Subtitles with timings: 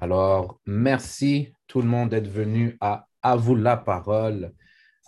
[0.00, 4.52] Alors, merci tout le monde d'être venu à À vous la parole.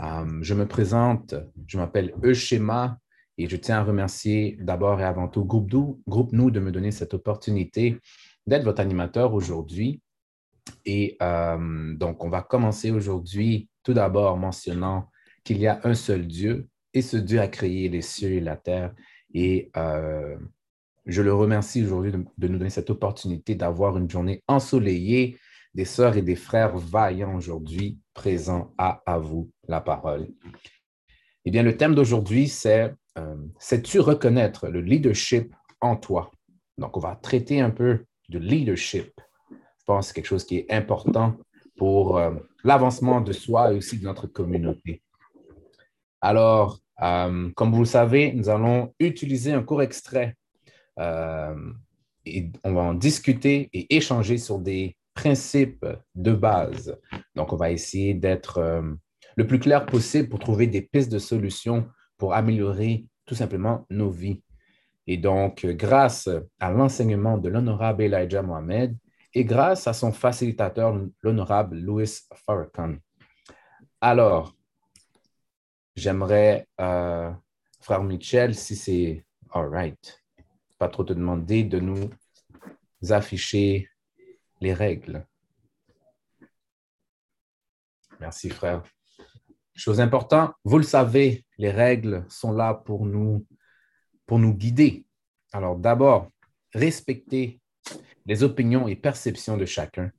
[0.01, 1.35] Euh, je me présente,
[1.69, 2.99] je m'appelle Euschema
[3.39, 6.73] et je tiens à remercier d'abord et avant tout Groupe, Nous, Groupe Nous de me
[6.73, 8.01] donner cette opportunité
[8.49, 10.03] d'être votre animateur aujourd'hui.
[10.85, 15.09] Et euh, donc, on va commencer aujourd'hui tout d'abord mentionnant
[15.45, 18.57] qu'il y a un seul Dieu et ce Dieu a créé les cieux et la
[18.57, 18.93] terre.
[19.35, 20.37] Et euh,
[21.07, 25.39] je le remercie aujourd'hui de, nous donner cette opportunité d'avoir une journée ensoleillée,
[25.75, 30.29] des sœurs et des frères vaillants aujourd'hui présents à, vous la parole.
[31.45, 36.31] Eh bien, le thème d'aujourd'hui, c'est euh, Sais-tu reconnaître le leadership en toi?
[36.79, 39.13] Donc, on va traiter un peu de leadership.
[39.51, 41.37] Je pense que c'est quelque chose qui est important
[41.77, 42.33] pour euh,
[42.65, 45.03] l'avancement de soi et aussi de notre communauté.
[46.21, 50.37] Alors, euh, comme vous le savez, nous allons utiliser un court extrait
[52.27, 56.99] et on va en discuter et échanger sur des principes de base.
[57.35, 58.83] Donc, on va essayer d'être euh,
[59.37, 64.11] le plus clair possible pour trouver des pistes de solutions pour améliorer tout simplement nos
[64.11, 64.43] vies.
[65.07, 66.29] Et donc, grâce
[66.59, 68.97] à l'enseignement de l'honorable Elijah Mohamed
[69.35, 72.11] et grâce à son facilitateur, l'honorable Louis
[72.47, 72.97] Farrakhan.
[74.01, 74.55] Alors,
[75.97, 77.31] j'aimerais, euh,
[77.81, 80.20] frère Michel, si c'est all right,
[80.81, 82.11] pas trop te demander de nous
[83.11, 83.91] afficher
[84.63, 85.27] les règles.
[88.19, 88.83] Merci, frère.
[89.75, 93.47] Chose importante, vous le savez, les règles sont là pour nous,
[94.27, 95.05] pour nous guider.
[95.53, 96.31] Alors, d'abord,
[96.73, 97.61] respecter
[98.25, 100.11] les opinions et perceptions de chacun.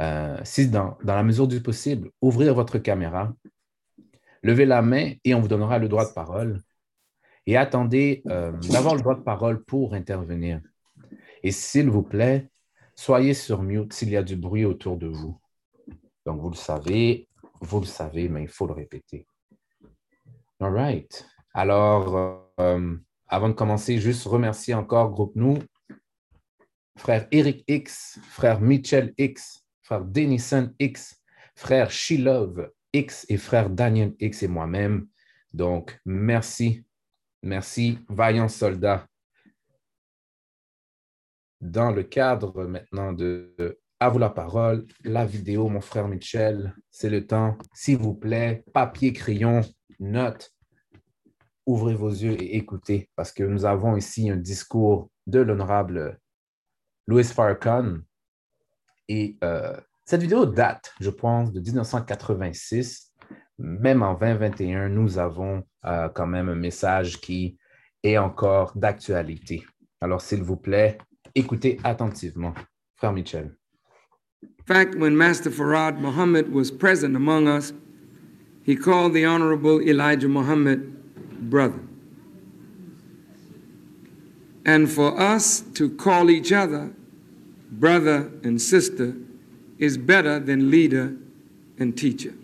[0.00, 3.34] Euh, si dans, dans la mesure du possible, ouvrir votre caméra,
[4.42, 6.62] levez la main et on vous donnera le droit de parole
[7.48, 10.60] et attendez euh, d'avoir le droit de parole pour intervenir.
[11.42, 12.50] Et s'il vous plaît,
[12.94, 15.40] soyez sur mute s'il y a du bruit autour de vous.
[16.26, 17.26] Donc, vous le savez,
[17.62, 19.26] vous le savez, mais il faut le répéter.
[20.60, 21.26] All right.
[21.54, 25.58] Alors, euh, avant de commencer, juste remercier encore Groupe Nous,
[26.98, 31.22] frère Eric X, frère Mitchell X, frère Denison X,
[31.56, 35.08] frère Shilov X et frère Daniel X et moi-même.
[35.54, 36.84] Donc, merci
[37.42, 39.06] Merci, vaillants soldats.
[41.60, 47.10] Dans le cadre maintenant de À vous la parole, la vidéo, mon frère Michel, c'est
[47.10, 47.56] le temps.
[47.74, 49.62] S'il vous plaît, papier, crayon,
[49.98, 50.52] note,
[51.66, 56.18] ouvrez vos yeux et écoutez, parce que nous avons ici un discours de l'honorable
[57.06, 57.98] Louis Farrakhan.
[59.08, 63.07] Et euh, cette vidéo date, je pense, de 1986
[63.58, 67.58] même en 2021, nous avons euh, quand même un message qui
[68.02, 69.64] est encore d'actualité.
[70.00, 70.98] Alors, s'il vous plaît,
[71.34, 72.54] écoutez attentivement.
[72.96, 73.54] Frère Michel.
[74.42, 77.72] In fact, when Master Farad Muhammad was present among us,
[78.64, 80.80] he called the Honorable Elijah Muhammad
[81.50, 81.80] brother.
[84.66, 86.92] And for us to call each other
[87.70, 89.14] brother and sister
[89.78, 91.16] is better than leader
[91.78, 92.34] and teacher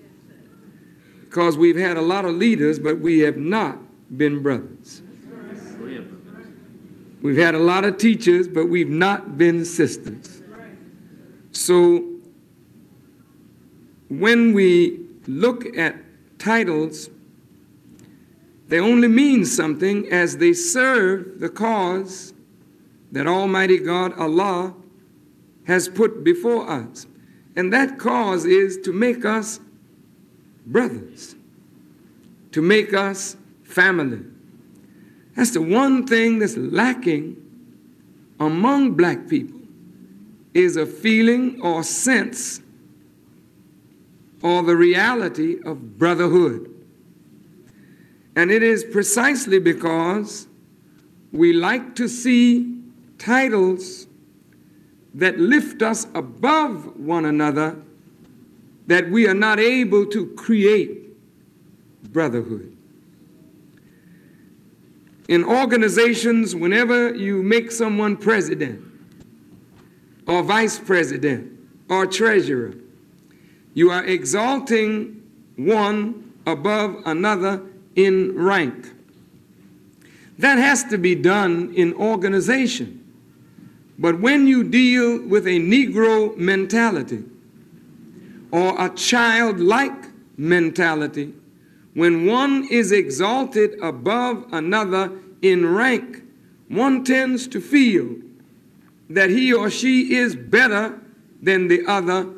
[1.34, 3.76] because we've had a lot of leaders, but we have not
[4.16, 5.02] been brothers.
[7.22, 10.42] We've had a lot of teachers, but we've not been sisters.
[11.50, 12.08] So
[14.08, 15.96] when we look at
[16.38, 17.10] titles,
[18.68, 22.32] they only mean something as they serve the cause
[23.10, 24.72] that Almighty God, Allah,
[25.64, 27.08] has put before us.
[27.56, 29.58] And that cause is to make us
[30.66, 31.34] brothers,
[32.52, 34.20] to make us family.
[35.34, 37.36] That's the one thing that's lacking
[38.38, 39.60] among black people
[40.54, 42.60] is a feeling or sense
[44.42, 46.70] or the reality of brotherhood.
[48.36, 50.46] And it is precisely because
[51.32, 52.78] we like to see
[53.19, 54.06] titles
[55.14, 57.81] that lift us above one another
[58.86, 61.04] that we are not able to create
[62.12, 62.76] brotherhood.
[65.28, 68.84] In organizations, whenever you make someone president
[70.26, 71.50] or vice president
[71.88, 72.75] or treasurer,
[73.72, 75.22] you are exalting
[75.56, 77.62] one above another
[77.96, 78.92] in rank.
[80.38, 83.00] That has to be done in organization.
[83.98, 87.25] But when you deal with a Negro mentality,
[88.54, 91.34] or a childlike mentality,
[91.94, 95.10] when one is exalted above another
[95.42, 96.22] in rank,
[96.68, 98.14] one tends to feel
[99.10, 100.96] that he or she is better
[101.42, 102.28] than the other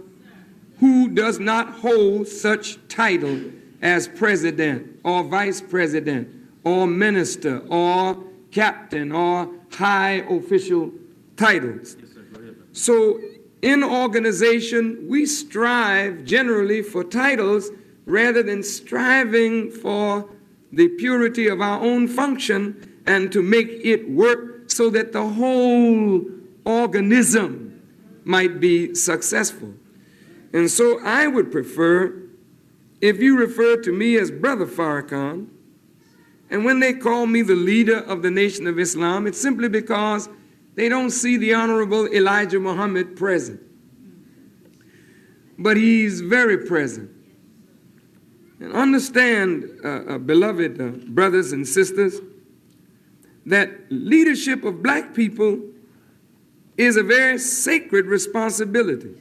[0.81, 3.39] who does not hold such title
[3.83, 6.27] as president or vice president
[6.65, 8.17] or minister or
[8.51, 10.91] captain or high official
[11.37, 11.99] titles.
[12.73, 13.21] So,
[13.67, 17.71] in organization, we strive generally for titles
[18.05, 20.31] rather than striving for
[20.71, 26.25] the purity of our own function and to make it work so that the whole
[26.65, 27.83] organism
[28.25, 29.75] might be successful.
[30.53, 32.23] And so I would prefer
[33.01, 35.49] if you refer to me as Brother Farrakhan,
[36.51, 40.29] and when they call me the leader of the Nation of Islam, it's simply because
[40.77, 43.61] they don't see the Honorable Elijah Muhammad present.
[45.59, 47.11] But he's very present.
[48.61, 52.21] And understand, uh, uh, beloved uh, brothers and sisters,
[53.47, 55.61] that leadership of black people
[56.77, 59.15] is a very sacred responsibility.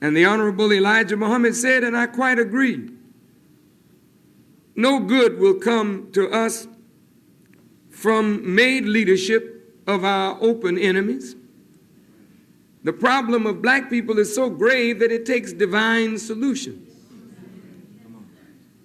[0.00, 2.90] And the Honorable Elijah Muhammad said, and I quite agree
[4.76, 6.68] no good will come to us
[7.88, 9.55] from made leadership
[9.86, 11.36] of our open enemies.
[12.84, 16.86] The problem of black people is so grave that it takes divine solution.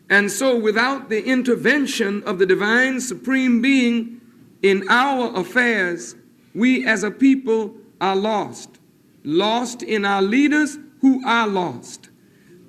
[0.09, 4.19] And so, without the intervention of the divine supreme being
[4.61, 6.15] in our affairs,
[6.53, 8.79] we as a people are lost.
[9.23, 12.09] Lost in our leaders who are lost.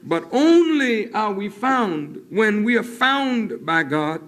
[0.05, 4.21] But only are we found when we are found by God,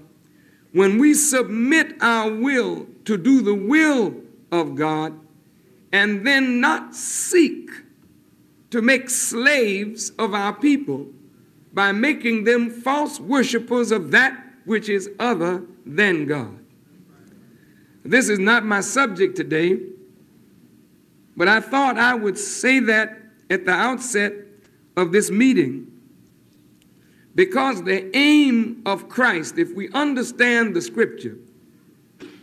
[0.73, 4.15] when we submit our will to do the will
[4.51, 5.19] of God,
[5.93, 7.71] and then not seek
[8.71, 11.07] to make slaves of our people
[11.73, 16.59] by making them false worshippers of that which is other than God.
[18.05, 19.79] This is not my subject today,
[21.37, 23.19] but I thought I would say that
[23.51, 24.33] at the outset
[24.97, 25.91] of this meeting
[27.35, 31.37] because the aim of Christ, if we understand the scripture,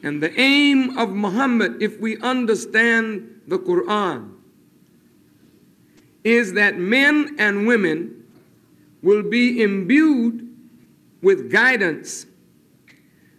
[0.04, 4.32] and the aim of Muhammad, if we understand the Quran,
[6.24, 8.24] is that men and women
[9.02, 10.48] will be imbued
[11.22, 12.26] with guidance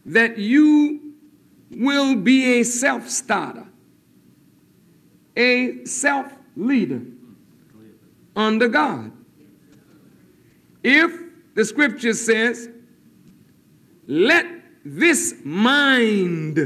[0.04, 1.14] that you
[1.70, 3.66] will be a self starter,
[5.36, 7.02] a self leader
[8.34, 9.12] under God.
[10.82, 11.12] If
[11.54, 12.68] the scripture says,
[14.06, 14.46] let
[14.84, 16.56] this mind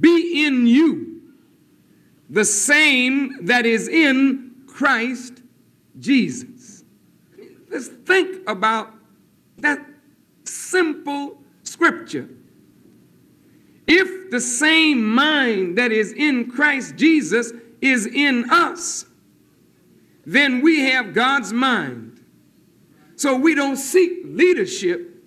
[0.00, 1.22] be in you,
[2.28, 5.42] the same that is in Christ
[5.98, 6.84] Jesus.
[7.70, 8.92] Let's think about
[9.58, 9.84] that
[10.44, 12.28] simple scripture.
[13.86, 19.06] If the same mind that is in Christ Jesus is in us,
[20.26, 22.22] then we have God's mind.
[23.16, 25.17] So we don't seek leadership,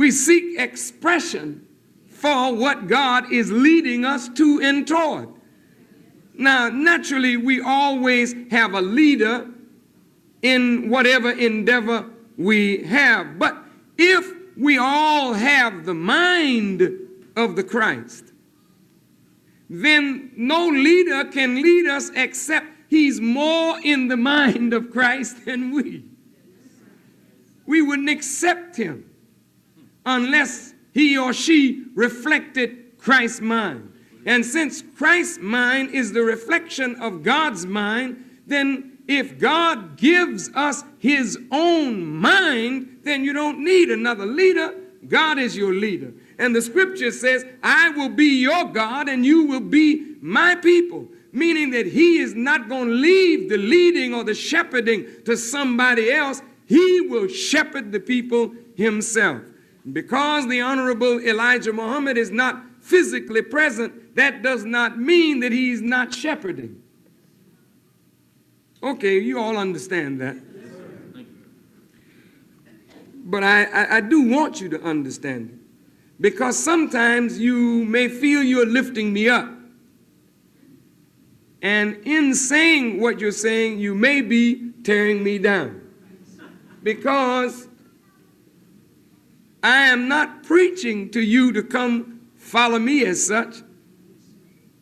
[0.00, 1.68] we seek expression
[2.08, 5.28] for what God is leading us to and toward.
[6.32, 9.46] Now, naturally, we always have a leader
[10.40, 12.06] in whatever endeavor
[12.38, 13.38] we have.
[13.38, 13.58] But
[13.98, 14.26] if
[14.56, 16.80] we all have the mind
[17.36, 18.32] of the Christ,
[19.68, 25.72] then no leader can lead us except he's more in the mind of Christ than
[25.72, 26.04] we.
[27.66, 29.09] We wouldn't accept him
[30.06, 33.92] unless he or she reflected Christ's mind.
[34.26, 40.84] And since Christ's mind is the reflection of God's mind, then if God gives us
[40.98, 44.74] his own mind, then you don't need another leader.
[45.08, 46.12] God is your leader.
[46.38, 51.08] And the scripture says, I will be your God and you will be my people.
[51.32, 56.12] Meaning that he is not going to leave the leading or the shepherding to somebody
[56.12, 56.42] else.
[56.66, 59.42] He will shepherd the people himself.
[59.92, 65.80] Because the Honorable Elijah Muhammad is not physically present, that does not mean that he's
[65.80, 66.82] not shepherding.
[68.82, 70.36] Okay, you all understand that.
[73.22, 75.56] But I, I, I, do want you to understand it.
[76.20, 79.48] Because sometimes you may feel you're lifting me up.
[81.62, 85.80] And in saying what you're saying, you may be tearing me down.
[86.82, 87.68] Because
[89.62, 93.56] I am not preaching to you to come follow me as such.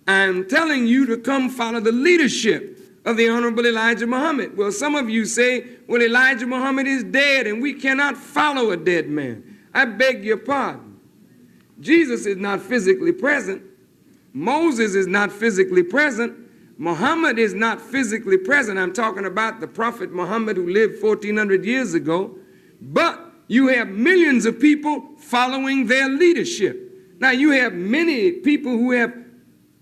[0.06, 4.56] I am telling you to come follow the leadership of the Honorable Elijah Muhammad.
[4.56, 8.76] Well, some of you say, well, Elijah Muhammad is dead and we cannot follow a
[8.76, 9.58] dead man.
[9.75, 10.99] I beg your pardon.
[11.80, 13.62] Jesus is not physically present.
[14.32, 16.37] Moses is not physically present.
[16.78, 18.78] Muhammad is not physically present.
[18.78, 22.37] I'm talking about the Prophet Muhammad who lived 1400 years ago.
[22.80, 27.17] But you have millions of people following their leadership.
[27.19, 29.12] Now, you have many people who have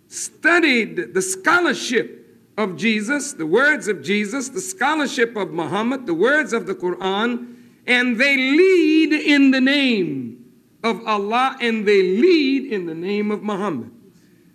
[0.08, 2.16] studied the scholarship
[2.56, 7.54] of Jesus, the words of Jesus, the scholarship of Muhammad, the words of the Quran,
[7.86, 10.44] and they lead in the name
[10.82, 13.90] of Allah and they lead in the name of Muhammad.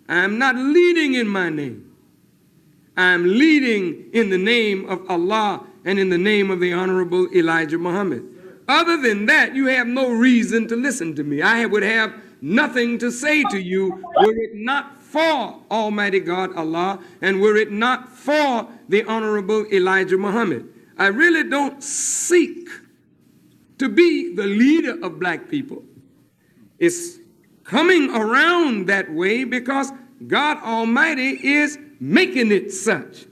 [0.08, 1.92] I'm not leading in my name.
[2.96, 7.78] I'm leading in the name of Allah and in the name of the Honorable Elijah
[7.78, 8.31] Muhammad.
[8.68, 11.42] Other than that, you have no reason to listen to me.
[11.42, 17.00] I would have nothing to say to you were it not for Almighty God Allah
[17.20, 20.68] and were it not for the Honorable Elijah Muhammad.
[20.98, 22.68] I really don't seek
[23.78, 25.82] to be the leader of black people.
[26.78, 27.18] It's
[27.64, 29.92] coming around that way because
[30.26, 33.26] God Almighty is making it such.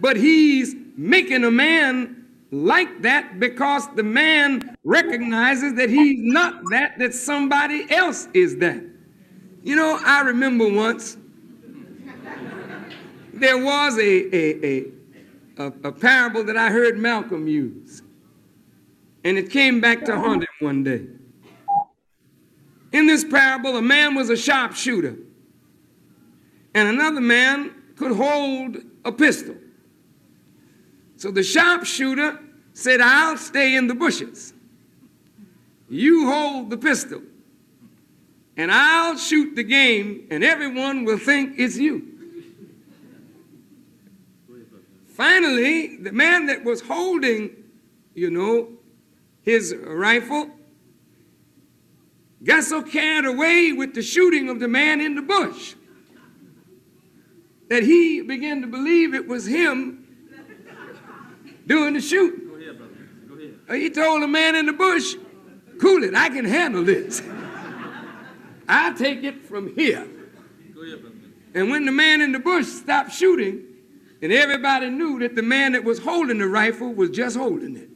[0.00, 2.17] But He's making a man
[2.50, 8.82] like that because the man recognizes that he's not that, that somebody else is that.
[9.62, 11.16] You know, I remember once
[13.34, 14.84] there was a, a,
[15.58, 18.02] a, a, parable that I heard Malcolm use,
[19.24, 21.06] and it came back to haunt him one day.
[22.92, 25.16] In this parable, a man was a sharpshooter,
[26.74, 29.56] and another man could hold a pistol.
[31.18, 32.38] So the sharpshooter
[32.74, 34.54] said, I'll stay in the bushes.
[35.90, 37.22] You hold the pistol,
[38.56, 42.06] and I'll shoot the game, and everyone will think it's you.
[45.08, 47.50] Finally, the man that was holding,
[48.14, 48.68] you know,
[49.42, 50.50] his rifle
[52.44, 55.74] got so carried away with the shooting of the man in the bush
[57.68, 59.97] that he began to believe it was him
[61.68, 62.48] doing the shooting.
[62.48, 62.92] Go ahead, brother.
[63.28, 63.54] Go ahead.
[63.68, 65.14] Uh, he told the man in the bush,
[65.80, 67.22] cool it, I can handle this.
[68.68, 70.00] I'll take it from here.
[70.00, 71.04] Ahead,
[71.54, 73.64] and when the man in the bush stopped shooting,
[74.20, 77.88] and everybody knew that the man that was holding the rifle was just holding it.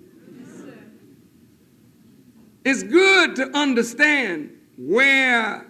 [2.65, 5.67] it's good to understand where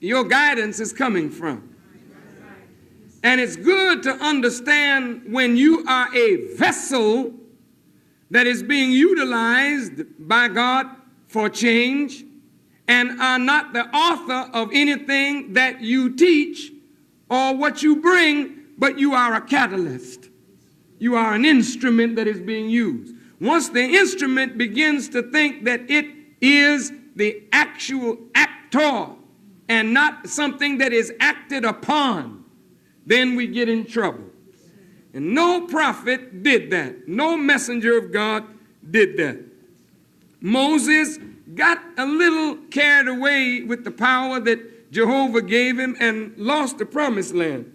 [0.00, 1.69] your guidance is coming from.
[3.22, 7.34] And it's good to understand when you are a vessel
[8.30, 10.86] that is being utilized by God
[11.26, 12.24] for change
[12.88, 16.72] and are not the author of anything that you teach
[17.28, 20.28] or what you bring, but you are a catalyst.
[20.98, 23.14] You are an instrument that is being used.
[23.40, 26.06] Once the instrument begins to think that it
[26.40, 29.08] is the actual actor
[29.68, 32.39] and not something that is acted upon,
[33.06, 34.24] then we get in trouble.
[35.12, 37.08] And no prophet did that.
[37.08, 38.44] No messenger of God
[38.88, 39.38] did that.
[40.40, 41.18] Moses
[41.54, 46.86] got a little carried away with the power that Jehovah gave him and lost the
[46.86, 47.72] promised land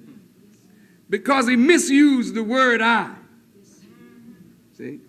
[1.10, 3.14] because he misused the word I.
[4.78, 5.00] See?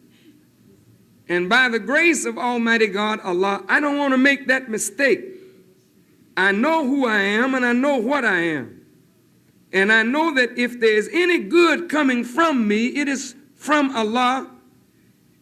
[1.28, 5.25] And by the grace of Almighty God, Allah, I don't want to make that mistake.
[6.37, 8.75] I know who I am and I know what I am.
[9.73, 14.50] And I know that if there's any good coming from me, it is from Allah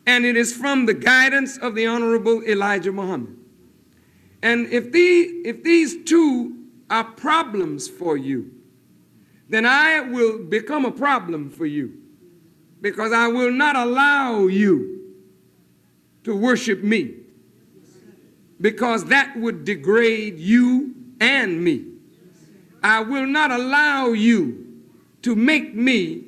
[0.06, 3.36] and it is from the guidance of the Honorable Elijah Muhammad.
[4.42, 5.00] And if, the,
[5.44, 6.56] if these two
[6.90, 8.52] are problems for you,
[9.48, 11.98] then I will become a problem for you
[12.80, 15.14] because I will not allow you
[16.24, 17.14] to worship me
[18.60, 21.93] because that would degrade you and me.
[22.84, 24.82] I will not allow you
[25.22, 26.24] to make me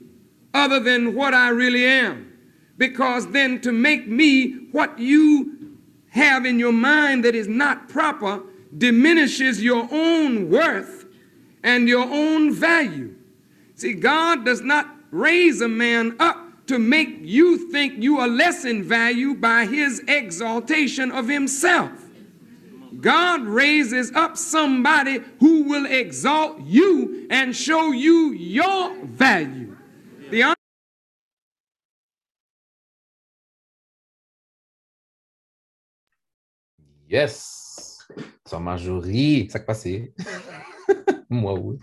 [0.55, 2.33] other than what I really am.
[2.79, 5.77] Because then to make me what you
[6.09, 8.43] have in your mind that is not proper
[8.77, 11.05] diminishes your own worth
[11.63, 13.15] and your own value.
[13.75, 18.65] See, God does not raise a man up to make you think you are less
[18.65, 22.06] in value by his exaltation of himself.
[23.01, 29.77] God raises up somebody who will exalt you and show you your value.
[30.31, 30.55] The
[37.09, 37.99] Yes.
[38.45, 40.13] Sans Marjorie, ça passé.
[41.31, 41.79] Moi, oui.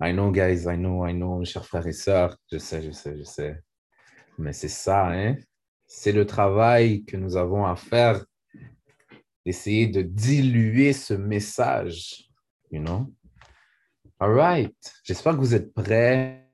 [0.00, 2.36] I know, guys, I know, I know, chers frères et sœurs.
[2.50, 3.58] Je sais, je sais, je sais.
[4.38, 5.36] Mais c'est ça, hein?
[5.86, 8.24] C'est le travail que nous avons à faire
[9.44, 12.28] d'essayer de diluer ce message,
[12.70, 13.12] you know?
[14.18, 14.76] All right.
[15.04, 16.48] J'espère que vous êtes prêts.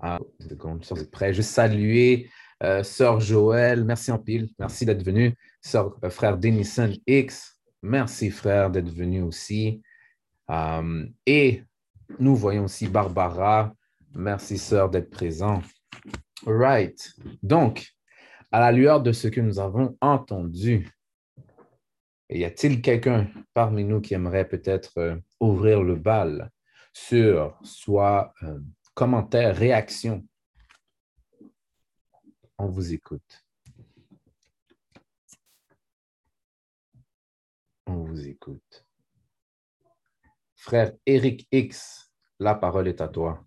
[0.00, 2.26] Ah, Je salue
[2.62, 3.84] euh, Sœur Joël.
[3.84, 4.50] Merci en pile.
[4.58, 5.34] Merci d'être venu.
[5.60, 7.58] Sœur, euh, frère Denison X.
[7.82, 9.82] Merci, frère, d'être venu aussi.
[10.48, 11.62] Um, et
[12.18, 13.74] nous voyons aussi Barbara.
[14.14, 15.62] Merci, sœur, d'être présent.
[16.46, 17.12] All right.
[17.42, 17.93] Donc,
[18.54, 20.88] à la lueur de ce que nous avons entendu,
[22.30, 26.52] y a-t-il quelqu'un parmi nous qui aimerait peut-être ouvrir le bal
[26.92, 28.32] sur soit
[28.94, 30.24] commentaires, réactions.
[32.56, 33.44] On vous écoute.
[37.86, 38.86] On vous écoute.
[40.54, 42.08] Frère Eric X,
[42.38, 43.44] la parole est à toi.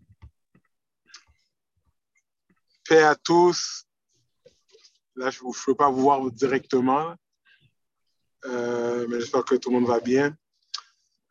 [2.89, 3.86] Paix à tous.
[5.17, 7.15] Là, je ne peux pas vous voir directement,
[8.45, 10.35] euh, mais j'espère que tout le monde va bien.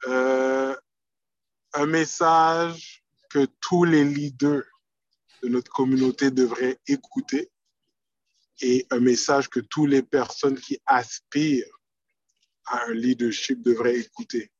[0.09, 0.75] Euh,
[1.73, 4.64] un message que tous les leaders
[5.43, 7.50] de notre communauté devraient écouter
[8.61, 11.78] et un message que toutes les personnes qui aspirent
[12.66, 14.50] à un leadership devraient écouter.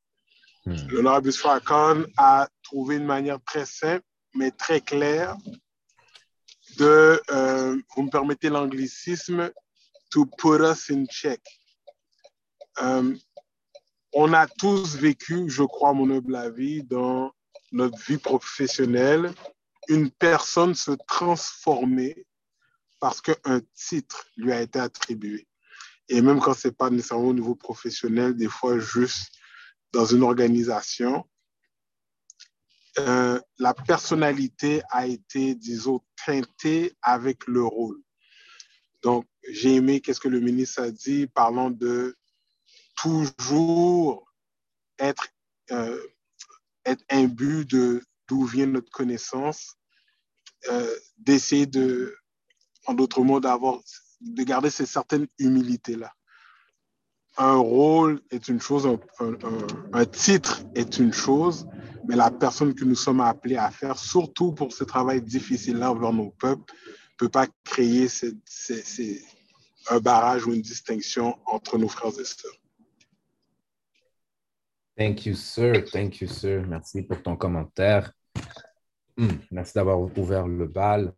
[0.67, 0.77] Hmm.
[0.89, 1.33] L'honorable
[1.65, 4.05] Khan a trouvé une manière très simple,
[4.35, 5.37] mais très claire
[6.77, 9.51] de, euh, vous me permettez l'anglicisme,
[10.11, 11.41] to put us in check.
[12.83, 13.15] Euh,
[14.13, 17.33] on a tous vécu, je crois, mon humble avis, dans
[17.73, 19.33] notre vie professionnelle,
[19.89, 22.27] une personne se transformer
[23.01, 25.47] parce qu'un titre lui a été attribué.
[26.09, 29.33] Et même quand ce n'est pas nécessairement au niveau professionnel, des fois juste
[29.93, 31.25] dans une organisation,
[32.99, 38.01] euh, la personnalité a été, disons, teintée avec le rôle.
[39.03, 42.17] Donc, j'ai aimé qu'est-ce que le ministre a dit, parlant de
[42.97, 44.27] toujours
[44.99, 45.29] être
[45.71, 46.01] euh,
[46.87, 49.77] être imbu de d'où vient notre connaissance,
[50.71, 52.17] euh, d'essayer de,
[52.87, 53.81] en d'autres mots, d'avoir,
[54.21, 56.13] de garder cette certaine humilité-là.
[57.39, 58.89] Un rôle est une chose,
[59.93, 61.69] un, titre est une chose,
[62.09, 66.13] mais la personne que nous sommes appelés à faire, surtout pour ce travail difficile-là envers
[66.13, 68.07] nos peuples, ne peut pas créer
[69.89, 72.53] un barrage ou une distinction entre nos frères et sœurs.
[74.97, 75.85] Thank you, sir.
[75.93, 76.65] Thank you, sir.
[76.67, 78.13] Merci pour ton commentaire.
[79.17, 81.13] Hmm, merci d'avoir ouvert le bal.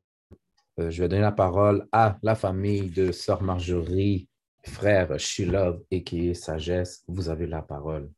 [0.78, 4.28] Euh, je vais donner la parole à la famille de Sœur Marjorie,
[4.64, 7.04] frère Shilov et qui est Sagesse.
[7.08, 8.10] Vous avez la parole.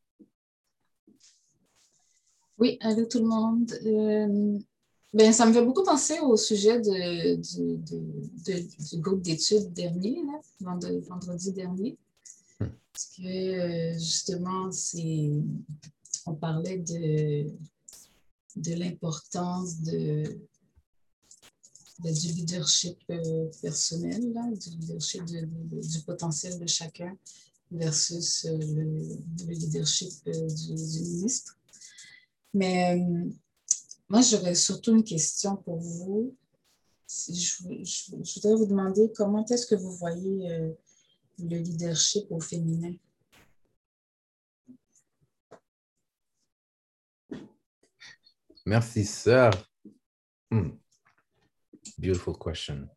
[2.61, 3.73] Oui, allô tout le monde.
[3.87, 4.59] Euh,
[5.15, 10.21] ben, ça me fait beaucoup penser au sujet de, du groupe d'études dernier,
[10.59, 11.97] vendredi dernier.
[12.59, 14.69] Parce que euh, justement,
[16.27, 17.47] on parlait de,
[18.57, 20.23] de l'importance de,
[22.03, 24.21] du leadership euh, personnel,
[24.53, 27.17] du leadership du potentiel de chacun
[27.71, 31.57] versus le, leadership du, ministre.
[32.53, 32.99] Mais
[34.09, 36.35] moi, j'aurais surtout une question pour vous.
[37.07, 40.75] Je, voudrais vous demander comment est-ce que vous voyez
[41.39, 42.93] le leadership au féminin?
[48.65, 49.51] Merci, sœur.
[50.51, 50.71] Hmm.
[51.97, 52.87] Beautiful question.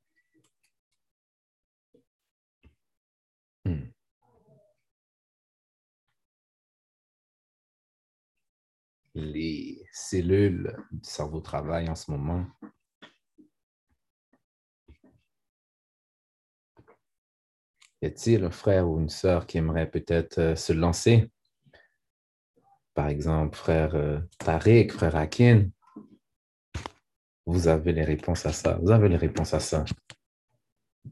[9.14, 12.46] Les cellules du cerveau travaillent en ce moment.
[18.02, 21.30] Y a-t-il un frère ou une sœur qui aimerait peut-être euh, se lancer?
[22.92, 25.68] Par exemple, frère euh, Tariq, frère Akin.
[27.46, 28.78] Vous avez les réponses à ça.
[28.82, 29.84] Vous avez les réponses à ça.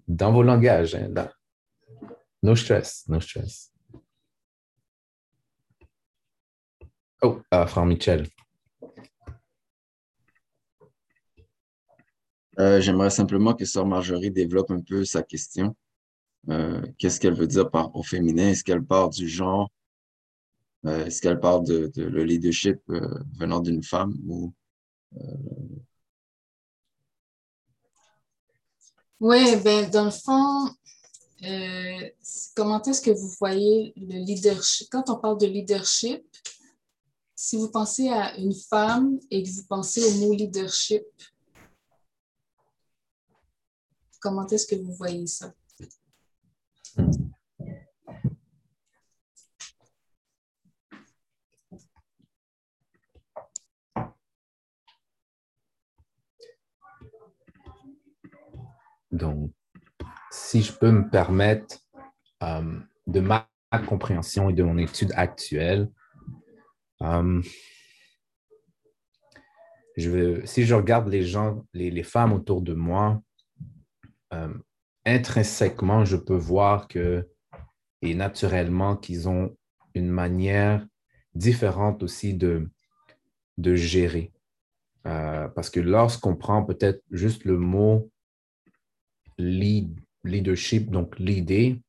[0.07, 1.33] Dans vos langages, hein, là.
[2.43, 3.72] No stress, no stress.
[7.25, 8.29] Oh, ah, frère Michel.
[12.59, 15.77] Euh, j'aimerais simplement que Sœur Marjorie développe un peu sa question.
[16.49, 18.49] Euh, qu'est-ce qu'elle veut dire par au féminin?
[18.49, 19.71] Est-ce qu'elle parle du genre?
[20.85, 24.53] Euh, est-ce qu'elle parle de, le leadership euh, venant d'une femme ou
[29.21, 30.69] Oui, ben, dans le fond,
[32.57, 34.89] comment est-ce que vous voyez le leadership?
[34.91, 36.25] Quand on parle de leadership,
[37.45, 41.03] si vous pensez à une femme et que vous pensez au mot leadership,
[44.21, 45.53] comment est-ce que vous voyez ça?
[59.11, 59.51] Donc,
[60.31, 61.81] si je peux me permettre
[62.45, 62.79] euh,
[63.09, 63.49] de ma
[63.89, 65.91] compréhension et de mon étude actuelle,
[67.03, 67.43] euh,
[69.97, 73.23] je si je regarde les gens, les, femmes autour de moi,
[74.33, 74.53] euh,
[75.05, 77.29] intrinsèquement, je peux voir que,
[78.01, 79.57] et naturellement, qu'ils ont
[79.95, 80.87] une manière
[81.35, 82.71] différente aussi de,
[83.59, 84.33] de gérer.
[85.03, 88.11] parce que lorsqu'on prend peut-être juste le mot
[89.39, 91.81] lead, leadership, donc l'idée,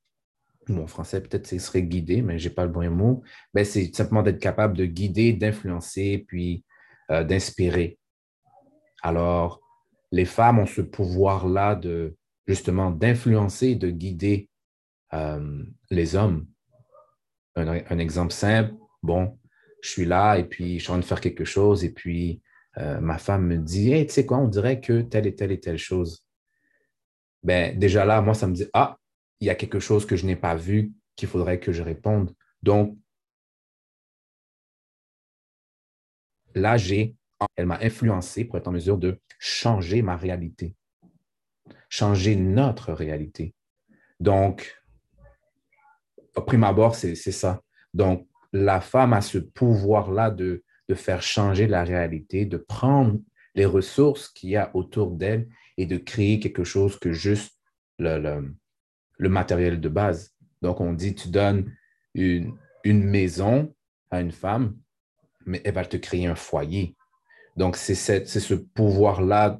[0.69, 3.23] en français peut-être ce serait guider, mais je n'ai pas le bon mot,
[3.53, 6.63] ben, c'est simplement d'être capable de guider, d'influencer, puis
[7.11, 7.99] euh, d'inspirer.
[9.01, 9.61] Alors,
[10.11, 12.15] les femmes ont ce pouvoir-là de
[12.47, 14.49] justement d'influencer, de guider
[15.13, 16.45] euh, les hommes.
[17.55, 18.73] Un, exemple simple,
[19.03, 19.37] bon,
[19.81, 22.41] je suis là et puis je suis en train de faire quelque chose et puis
[22.79, 25.59] euh, ma femme me dit, tu sais quoi, on dirait que telle et telle et
[25.59, 26.23] telle chose
[27.43, 28.97] ben, déjà là, moi, ça me dit, ah,
[29.39, 32.33] il y a quelque chose que je n'ai pas vu qu'il faudrait que je réponde.
[32.61, 32.97] Donc,
[36.55, 37.15] là, j'ai,
[37.55, 40.75] elle m'a influencé pour être en mesure de changer ma réalité,
[41.89, 43.53] changer notre réalité.
[44.19, 44.81] Donc,
[46.35, 47.61] au prime abord, c'est ça.
[47.93, 53.19] Donc, la femme a ce pouvoir-là de, de faire changer la réalité, de prendre
[53.55, 57.59] les ressources qu'il y a autour d'elle et de créer quelque chose que juste
[57.99, 58.55] le, le,
[59.19, 60.33] matériel de base.
[60.61, 61.73] Donc, on dit, tu donnes
[62.13, 63.73] une, une, maison
[64.11, 64.77] à une femme,
[65.45, 66.95] mais elle va te créer un foyer.
[67.55, 69.59] Donc, c'est ce pouvoir-là,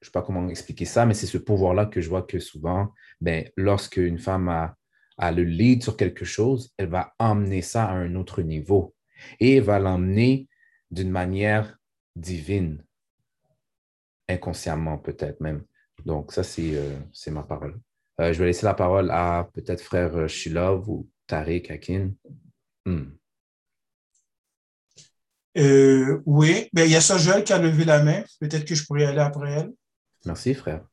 [0.00, 2.38] je ne sais pas comment expliquer ça, mais c'est ce pouvoir-là que je vois que
[2.38, 4.76] souvent, ben, lorsque une femme a,
[5.18, 8.94] a le lead sur quelque chose, elle va emmener ça à un autre niveau
[9.38, 10.48] et elle va l'emmener
[10.90, 11.78] d'une manière
[12.16, 12.82] divine
[14.30, 15.64] inconsciemment peut-être même.
[16.04, 16.96] Donc, ça, c'est euh,
[17.30, 17.78] ma parole.
[18.20, 22.10] Euh, je vais laisser la parole à peut-être frère euh, Shilov ou Tariq Akin.
[22.84, 23.12] Hmm.
[26.26, 28.22] oui, ben, il y a Sœur Joël qui a levé la main.
[28.40, 29.72] Peut-être que je pourrais aller après elle.
[30.26, 30.84] Merci, frère.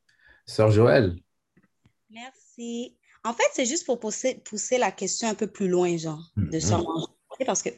[0.46, 1.16] Sœur Joël.
[2.10, 2.96] Merci.
[3.24, 6.56] En fait, c'est juste pour pousser, pousser la question un peu plus loin, genre, de
[6.56, 6.60] hmm.
[6.60, 6.84] Sœur
[7.44, 7.70] Parce que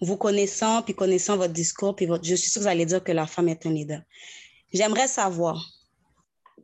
[0.00, 3.04] vous connaissant, puis connaissant votre discours, puis votre, je suis sûre que vous allez dire
[3.04, 4.00] que la femme est un leader.
[4.72, 5.73] J'aimerais savoir,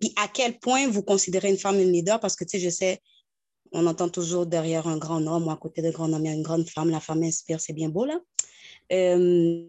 [0.00, 2.70] puis à quel point vous considérez une femme une leader, parce que, tu sais, je
[2.70, 3.00] sais,
[3.72, 6.32] on entend toujours derrière un grand homme ou à côté d'un grand homme, il y
[6.32, 8.18] a une grande femme, la femme inspire, c'est bien beau, là.
[8.92, 9.68] Euh,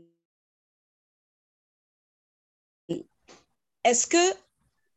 [3.84, 4.36] est-ce que,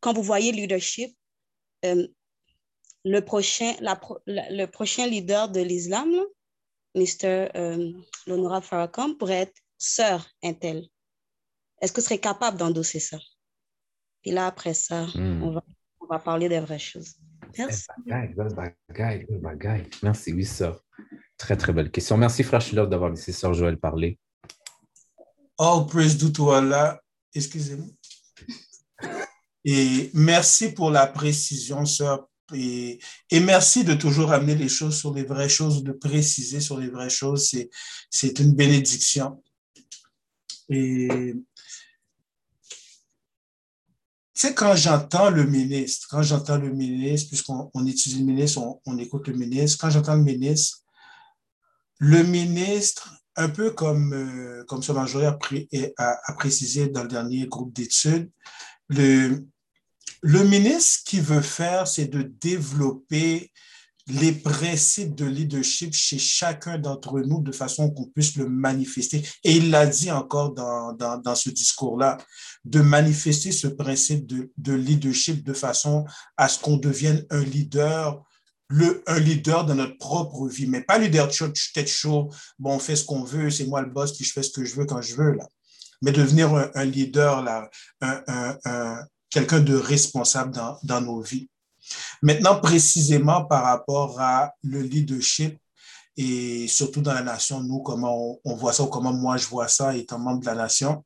[0.01, 1.14] quand vous voyez leadership,
[1.85, 2.07] euh,
[3.05, 3.75] le, prochain,
[4.27, 6.11] le prochain leader de l'islam,
[6.94, 7.49] Mr.
[7.57, 7.92] Euh,
[8.27, 10.87] Lonora Farrakhan, pourrait être sœur Intel?
[11.81, 13.18] Est-ce que vous serez capable d'endosser ça?
[14.24, 15.42] Puis là, après ça, hmm.
[15.42, 15.60] on,
[16.08, 17.16] va, parler des vraies choses.
[17.58, 17.84] Merci.
[20.02, 20.80] Merci, oui, ça.
[21.37, 22.16] Très, très belle question.
[22.16, 24.18] Merci, frère Schiller, d'avoir laissé Sœur Joël parler.
[25.58, 27.02] All praise to Allah.
[27.34, 27.87] Excusez-moi.
[29.66, 32.26] Et merci pour la précision, sœur.
[32.54, 32.98] Et,
[33.30, 36.88] et, merci de toujours amener les choses sur les vraies choses, de préciser sur les
[36.88, 37.54] vraies choses.
[38.10, 39.42] C'est une bénédiction.
[40.70, 41.34] Et
[44.35, 48.99] tu quand j'entends le ministre, quand j'entends le ministre, puisqu'on on étudie le ministre, on,
[48.99, 50.79] écoute le ministre, quand j'entends le ministre,
[52.01, 54.83] le ministre, un peu comme, euh, comme
[55.99, 58.31] a, précisé dans le dernier groupe d'études,
[58.88, 59.44] le,
[60.25, 63.53] ministre, ce qu'il veut faire, c'est de développer
[64.07, 69.27] les principes de leadership chez chacun d'entre nous de façon qu'on puisse le manifester.
[69.45, 72.19] Et il l'a dit encore dans, dans, ce discours-là,
[72.64, 76.05] de manifester ce principe de, de, leadership de façon
[76.37, 78.23] à ce qu'on devienne un leader,
[78.69, 81.31] le, un leader dans notre propre vie, mais pas leader
[81.75, 84.43] tête chaud, bon, on fait ce qu'on veut, c'est moi le boss, puis je fais
[84.43, 85.49] ce que je veux quand je veux, là.
[86.03, 87.71] Mais devenir un, un leader, là,
[88.03, 88.23] un,
[88.67, 88.99] un
[89.35, 91.49] quelqu'un de responsable dans, dans nos vies.
[92.22, 95.59] Maintenant, précisément par rapport à le leadership
[96.16, 99.68] et surtout dans la nation, nous, comment on, voit ça ou comment moi je vois
[99.68, 101.04] ça étant membre de la nation,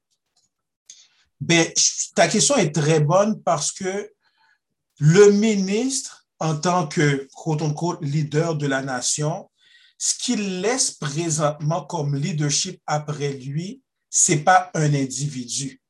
[1.41, 1.67] ben,
[2.15, 4.11] ta question est très bonne parce que
[4.99, 9.49] le ministre, en tant que quote leader de la nation,
[9.97, 15.81] ce qu'il laisse présentement comme leadership après lui, c'est pas un individu.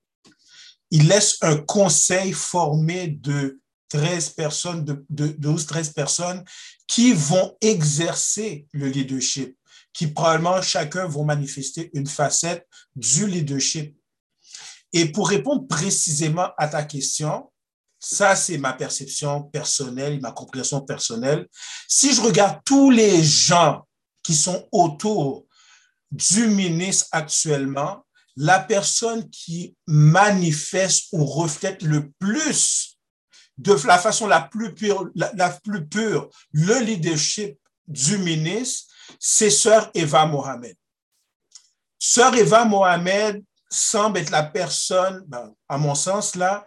[0.90, 5.04] Il laisse un conseil formé de 13 personnes, de,
[5.38, 6.44] 12, 13 personnes
[6.86, 9.56] qui vont exercer le leadership,
[9.92, 13.96] qui probablement chacun vont manifester une facette du leadership.
[14.92, 17.50] Et pour répondre précisément à ta question,
[18.00, 21.48] Ça, c'est ma perception personnelle, ma compréhension personnelle.
[21.88, 23.86] Si je regarde tous les gens
[24.22, 25.46] qui sont autour
[26.10, 28.04] du ministre actuellement,
[28.36, 32.97] la personne qui manifeste ou reflète le plus
[33.58, 39.90] de la façon la plus pure, la, plus pure, le leadership du ministre, c'est Sœur
[39.94, 40.76] Eva Mohamed.
[41.98, 46.66] Sœur Eva Mohamed semble être la personne, ben, à mon sens là,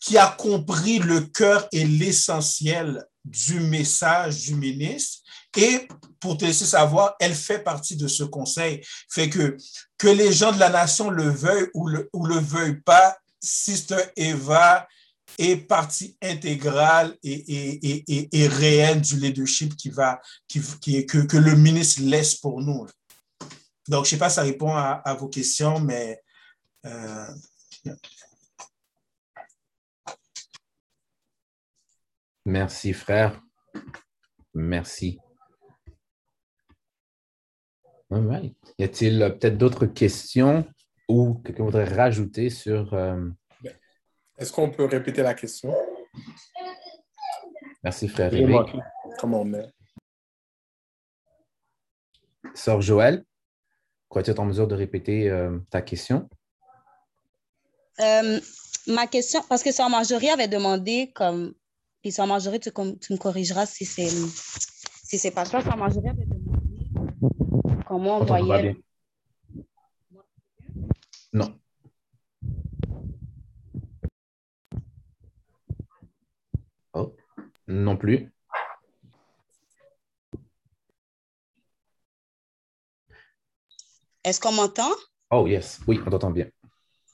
[0.00, 5.22] qui a compris le cœur et l'essentiel du message du ministre.
[5.56, 5.88] Et
[6.20, 8.82] pour te laisser savoir, elle fait partie de ce conseil.
[9.10, 9.56] Fait que,
[9.98, 14.02] que les gens de la nation le veuillent ou le, ou le veuillent pas, Sister
[14.16, 14.86] Eva
[15.38, 21.18] est partie intégrale et, et, et, et, réelle du leadership qui va, qui, qui, que,
[21.18, 22.86] que le ministre laisse pour nous.
[23.88, 26.20] Donc, je ne sais pas si ça répond à, vos questions, mais
[26.84, 27.26] euh,
[32.44, 33.40] Merci, frère.
[34.54, 35.18] Merci.
[38.10, 40.64] Y a-t-il euh, peut-être d'autres questions
[41.08, 42.94] ou quelqu'un voudrait rajouter sur.
[42.94, 43.28] Euh,
[44.38, 45.74] Est-ce qu'on peut répéter la question?
[47.82, 48.32] Merci, frère
[49.18, 49.72] Comment on est?
[52.54, 53.24] Sœur Joël,
[54.08, 56.28] crois-tu être en mesure de répéter euh, ta question?
[57.98, 61.54] ma question, parce que Sœur Marjorie avait demandé comme
[62.02, 65.60] puis Sœur Marjorie, tu, tu, me corrigeras si c'est si c'est pas ça.
[65.62, 66.56] Sœur Marjorie avait demandé
[67.86, 68.76] comment on voyait.
[71.32, 71.58] Non.
[77.68, 78.32] Non plus.
[84.24, 84.90] Est-ce qu'on m'entend?
[85.30, 85.78] Oh, yes.
[85.86, 86.48] Oui, on t'entend bien.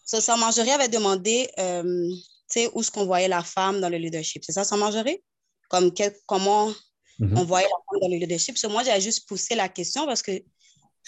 [0.05, 2.11] So, Sœur Marjorie avait demandé euh,
[2.73, 4.43] où est-ce qu'on voyait la femme dans le leadership.
[4.45, 5.23] C'est ça, Sœur Marjorie?
[5.69, 5.93] Comme
[6.27, 6.71] comment
[7.21, 7.39] mm-hmm.
[7.39, 8.57] on voyait la femme dans le leadership?
[8.71, 10.33] moi, j'ai juste poussé la question parce que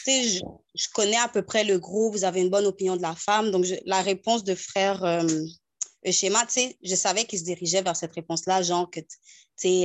[0.06, 0.40] je,
[0.74, 3.50] je, connais à peu près le groupe, vous avez une bonne opinion de la femme.
[3.50, 5.26] Donc, la réponse de frère euh,
[6.12, 6.46] schéma,
[6.82, 9.00] je savais qu'il se dirigeait vers cette réponse-là, genre que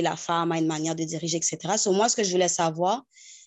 [0.02, 1.76] la femme a une manière de diriger, etc.
[1.78, 3.04] So, moi, ce que je voulais savoir,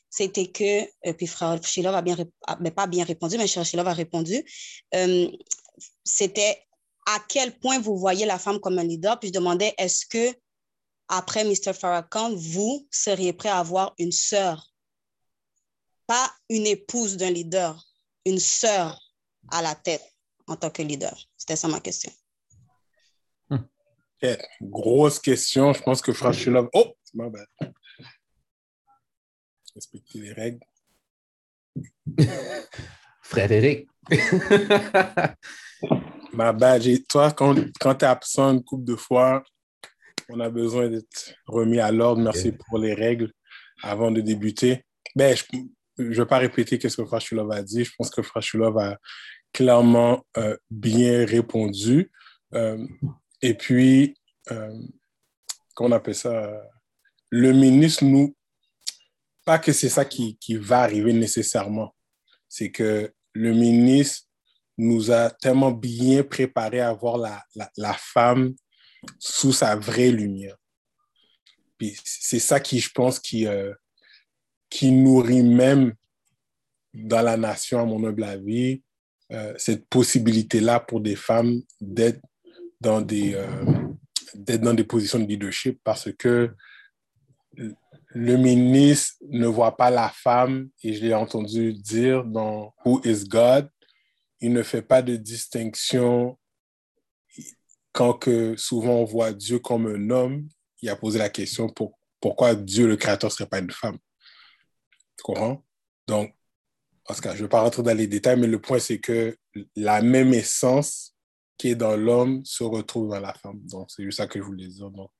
[0.09, 2.15] c'était que, euh, puis frère Shilov a bien,
[2.59, 4.43] mais pas bien répondu, mais frère Shilov a répondu,
[4.93, 5.27] euh,
[6.03, 6.63] c'était
[7.05, 9.19] à quel point vous voyez la femme comme un leader?
[9.19, 10.33] Puis je demandais, est-ce que
[11.07, 11.73] après Mr.
[11.73, 14.71] Farrakhan, vous seriez prêt à avoir une sœur,
[16.07, 17.83] pas une épouse d'un leader,
[18.25, 18.99] une sœur
[19.51, 20.03] à la tête
[20.47, 21.17] en tant que leader?
[21.37, 22.11] C'était ça ma question.
[24.61, 25.73] Grosse question.
[25.73, 26.69] Je pense que Frachilov.
[26.73, 27.47] Oh, c'est ma bad.
[29.75, 30.59] Respecter les règles.
[33.21, 33.87] Frédéric.
[36.33, 36.89] Ma badge.
[37.07, 39.43] toi, quand, quand tu es absent une couple de fois,
[40.29, 42.21] on a besoin d'être remis à l'ordre.
[42.21, 43.31] Merci pour les règles
[43.81, 44.83] avant de débuter.
[45.15, 45.43] Ben, je
[46.03, 47.83] ne vais pas répéter ce que Frachulov a dit.
[47.85, 48.97] Je pense que Frachulov a
[49.53, 52.11] clairement euh, bien répondu.
[52.55, 52.83] Euh,
[53.43, 54.15] et puis,
[54.51, 54.73] euh,
[55.75, 56.63] qu'on appelle ça,
[57.29, 58.35] le ministre nous...
[59.45, 61.93] Pas que c'est ça qui, qui va arriver nécessairement.
[62.47, 64.29] C'est que le ministre
[64.77, 67.43] nous a tellement bien préparé à voir la,
[67.75, 68.55] la, femme
[69.19, 70.55] sous sa vraie lumière.
[71.77, 73.73] Puis c'est ça qui, je pense, qui, euh,
[74.69, 75.93] qui nourrit même
[76.93, 78.81] dans la nation, à mon humble avis,
[79.33, 82.21] euh, cette possibilité-là pour des femmes d'être
[82.83, 83.65] dans des, euh,
[84.35, 86.53] d'être dans des positions de leadership parce que
[87.55, 93.23] le ministre ne voit pas la femme, et je l'ai entendu dire dans Who is
[93.25, 93.69] God,
[94.39, 96.37] il ne fait pas de distinction
[97.91, 100.47] quand que souvent on voit Dieu comme un homme.
[100.81, 103.97] Il a posé la question pour, pourquoi Dieu le Créateur ne serait pas une femme.
[105.17, 105.63] Tu comprends?
[106.07, 106.35] Donc,
[107.07, 109.37] cas, je ne vais pas rentrer dans les détails, mais le point, c'est que
[109.75, 111.12] la même essence
[111.57, 113.59] qui est dans l'homme se retrouve dans la femme.
[113.65, 114.89] Donc, c'est juste ça que je voulais dire.
[114.89, 115.11] Donc,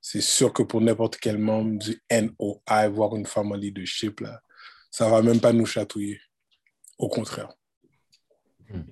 [0.00, 4.40] c'est sûr que pour n'importe quel membre du NOI, voir une femme en leadership, là,
[4.90, 6.20] ça ne va même pas nous chatouiller.
[6.98, 7.52] Au contraire.
[8.68, 8.82] Hmm.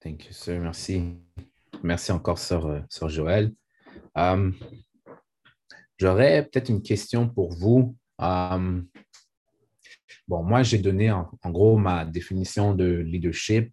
[0.00, 0.60] Thank you, sir.
[0.60, 1.16] Merci.
[1.82, 3.52] Merci encore, sœur, euh, sœur Joël.
[4.14, 4.54] Um,
[5.96, 7.96] j'aurais peut-être une question pour vous.
[8.18, 8.88] Um,
[10.26, 13.72] bon, moi, j'ai donné en, gros ma définition de leadership.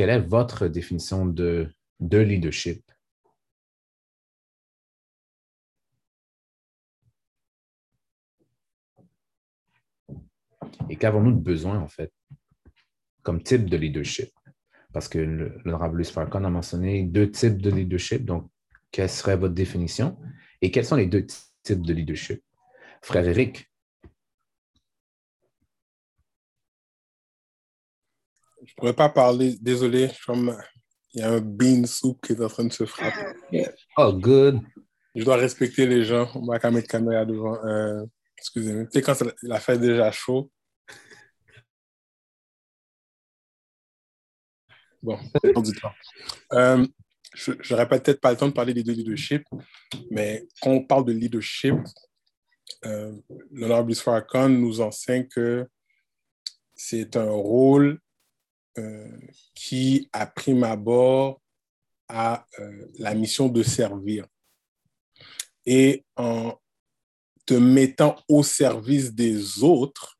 [0.00, 1.68] Quelle est votre définition de,
[2.00, 2.90] de leadership?
[10.88, 12.10] Et qu'avons-nous de besoin, en fait?
[13.22, 14.30] comme type de leadership?
[14.94, 18.24] parce que l'honorable Louis Farcon a mentionné deux types de leadership.
[18.24, 18.50] Donc,
[18.90, 20.16] quelle serait votre définition?
[20.62, 21.26] Et quels sont les deux
[21.62, 22.42] types de leadership?
[23.02, 23.69] Frère Eric.
[28.64, 30.56] Je ne pourrais pas parler, désolé, comme
[31.14, 33.66] il y a un bean soup qui est en train de se frapper.
[33.96, 34.60] Oh, good.
[35.14, 36.30] Je dois respecter les gens.
[36.34, 37.56] On va quand mettre caméra devant.
[37.64, 38.04] Euh,
[38.36, 38.84] excusez-moi.
[38.84, 40.50] Tu sais, quand la fait déjà chaud.
[45.02, 45.18] Bon,
[45.62, 45.92] du temps.
[46.52, 46.86] Euh,
[47.34, 49.44] je n'aurais peut-être pas le temps de parler des deux leadership,
[50.10, 51.74] mais quand on parle de leadership,
[52.84, 53.16] euh,
[53.50, 55.66] l'honorable Farrakhan nous enseigne que
[56.74, 57.98] c'est un rôle
[59.54, 61.40] qui, à prime abord,
[62.08, 64.26] a euh, la mission de servir.
[65.66, 66.58] Et en
[67.46, 70.18] te mettant au service des autres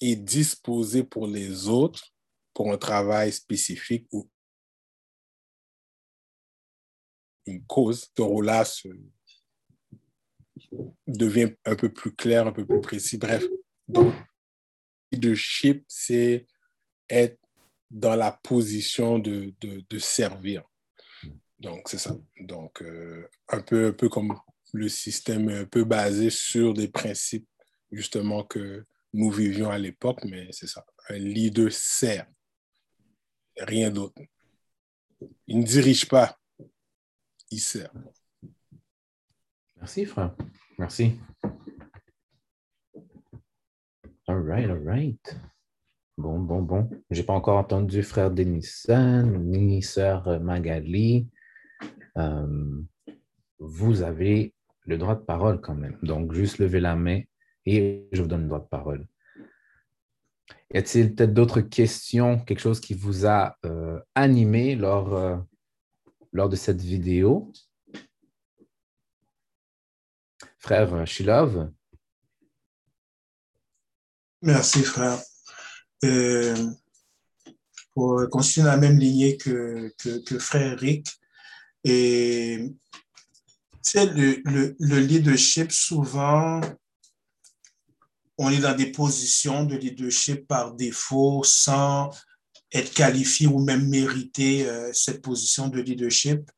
[0.00, 2.12] et disposé pour les autres,
[2.54, 4.28] pour un travail spécifique ou
[7.46, 8.64] une cause, ton rôle-là
[11.06, 13.16] devient un peu plus clair, un peu plus précis.
[13.16, 13.44] Bref,
[13.86, 14.14] donc,
[15.10, 16.46] leadership, c'est
[17.10, 17.38] être
[17.90, 20.62] dans la position de, de, servir.
[21.58, 22.16] Donc, c'est ça.
[22.40, 24.38] Donc, euh, un, peu, un peu comme
[24.72, 27.48] le système un peu basé sur des principes,
[27.90, 30.84] justement, que nous vivions à l'époque, mais c'est ça.
[31.08, 32.26] Un leader sert.
[33.56, 34.22] Rien d'autre.
[35.46, 36.38] Il ne dirige pas,
[37.50, 37.92] il sert.
[39.76, 40.34] Merci, frère.
[40.78, 41.18] Merci.
[44.28, 45.36] All right, all right.
[46.18, 46.90] Bon, bon, bon.
[47.10, 51.28] Je n'ai pas encore entendu frère Denison ni sœur Magali.
[52.16, 52.82] Euh,
[53.60, 54.52] vous avez
[54.86, 55.96] le droit de parole quand même.
[56.02, 57.20] Donc, juste levez la main
[57.66, 59.06] et je vous donne le droit de parole.
[60.74, 65.36] Y a-t-il peut-être d'autres questions, quelque chose qui vous a euh, animé lors, euh,
[66.32, 67.52] lors de cette vidéo?
[70.58, 71.70] Frère Shilov?
[74.42, 75.20] Merci, frère.
[76.04, 76.70] Euh,
[77.94, 81.08] pour continuer la même lignée que, que, frère Eric.
[81.82, 82.72] Et
[83.94, 86.60] le, le, le, leadership, souvent,
[88.36, 92.10] on est dans des positions de leadership par défaut sans
[92.72, 96.48] être qualifié ou même mériter euh, cette position de leadership.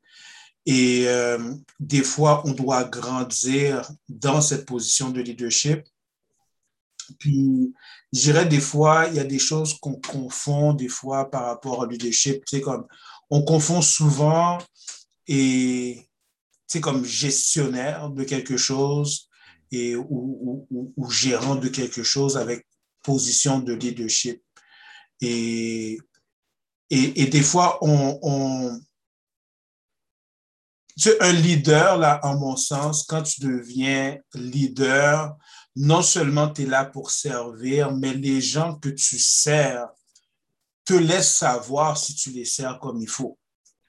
[0.65, 5.81] Et euh, des fois, on doit grandir dans cette position de leadership.
[7.19, 7.73] Puis,
[8.13, 11.79] je dirais des fois, il y a des choses qu'on confond des fois par rapport
[11.79, 12.43] au leadership.
[12.45, 12.85] Tu sais, comme,
[13.29, 14.57] on confond souvent
[15.27, 16.09] et,
[16.67, 19.29] tu sais, comme gestionnaire de quelque chose
[19.71, 22.65] et, ou, ou, gérant de quelque chose avec
[23.03, 24.41] position de leadership.
[25.21, 25.97] Et,
[26.89, 28.81] et, et des fois, on, on
[31.19, 35.35] un leader, là, en mon sens, quand tu deviens leader,
[35.75, 39.87] non seulement tu es là pour servir, mais les gens que tu sers
[40.85, 43.37] te laissent savoir si tu les sers comme il faut.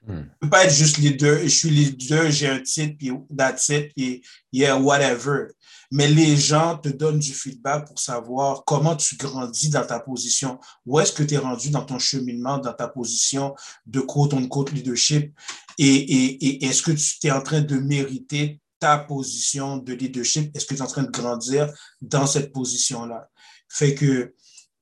[0.05, 0.15] Hmm.
[0.15, 3.69] Tu ne peux pas être juste leader, je suis leader, j'ai un titre, puis that's
[3.69, 5.47] it, puis yeah, whatever.
[5.91, 10.59] Mais les gens te donnent du feedback pour savoir comment tu grandis dans ta position.
[10.85, 13.53] Où est-ce que tu es rendu dans ton cheminement, dans ta position
[13.85, 15.37] de quote-on-quote leadership?
[15.77, 20.53] Et, et, et est-ce que tu es en train de mériter ta position de leadership?
[20.53, 23.29] Est-ce que tu es en train de grandir dans cette position-là?
[23.69, 24.35] Fait que,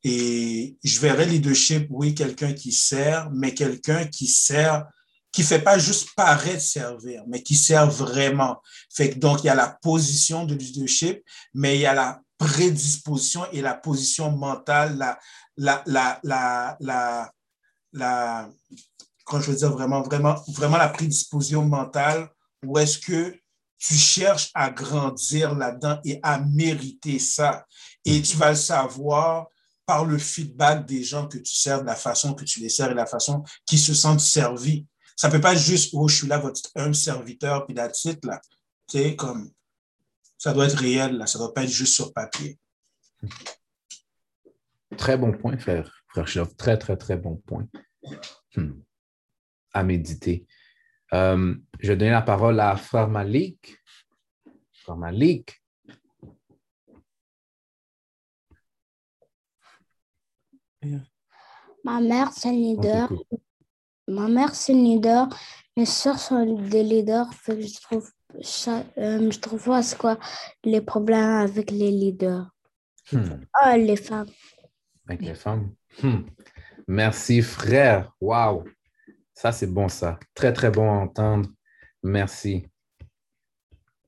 [0.03, 4.87] et je verrais leadership, oui, quelqu'un qui sert, mais quelqu'un qui sert,
[5.31, 8.59] qui fait pas juste paraître servir, mais qui sert vraiment.
[8.91, 11.21] Fait que donc, il y a la position de leadership,
[11.53, 15.19] mais il y a la prédisposition et la position mentale, la,
[15.57, 17.31] la, la, la, la,
[17.93, 18.49] la
[19.25, 22.29] quand je veux dire vraiment, vraiment, vraiment la prédisposition mentale,
[22.65, 23.40] où est-ce que
[23.81, 27.65] tu cherches à grandir là-dedans et à mériter ça.
[28.05, 29.47] Et tu vas le savoir
[29.87, 32.91] par le feedback des gens que tu sers, de la façon que tu les sers
[32.91, 34.85] et la façon qu'ils se sentent servis.
[35.15, 37.89] Ça ne peut pas être juste, oh, je suis là, votre un serviteur, puis la
[37.89, 38.39] titre, là.
[38.87, 39.51] Tu sais, comme,
[40.37, 41.25] ça doit être réel, là.
[41.25, 42.59] Ça ne doit pas être juste sur papier.
[44.95, 46.03] Très bon point, frère.
[46.09, 46.55] Frère.
[46.55, 47.67] Très, très, très bon point.
[48.55, 48.73] Hmm.
[49.73, 50.45] À méditer.
[51.13, 53.77] Euh, je vais donner la parole à Frère Malik.
[54.71, 55.61] Frère Malik.
[61.83, 63.11] Ma mère, c'est une leader.
[64.07, 65.27] Ma mère, c'est une leader.
[65.77, 67.29] Mes soeurs sont des leaders.
[67.47, 68.09] je trouve,
[68.97, 70.17] euh, je trouve pas c'est quoi
[70.63, 72.49] les problèmes avec les leaders.
[73.11, 73.43] Hmm.
[73.53, 74.29] Ah, les femmes.
[75.07, 75.73] Avec les femmes.
[76.01, 76.23] Hmm.
[76.87, 78.11] Merci, frère.
[78.19, 78.65] Wow.
[79.33, 80.19] Ça, c'est bon, ça.
[80.33, 81.49] Très, très bon à entendre.
[82.03, 82.67] Merci.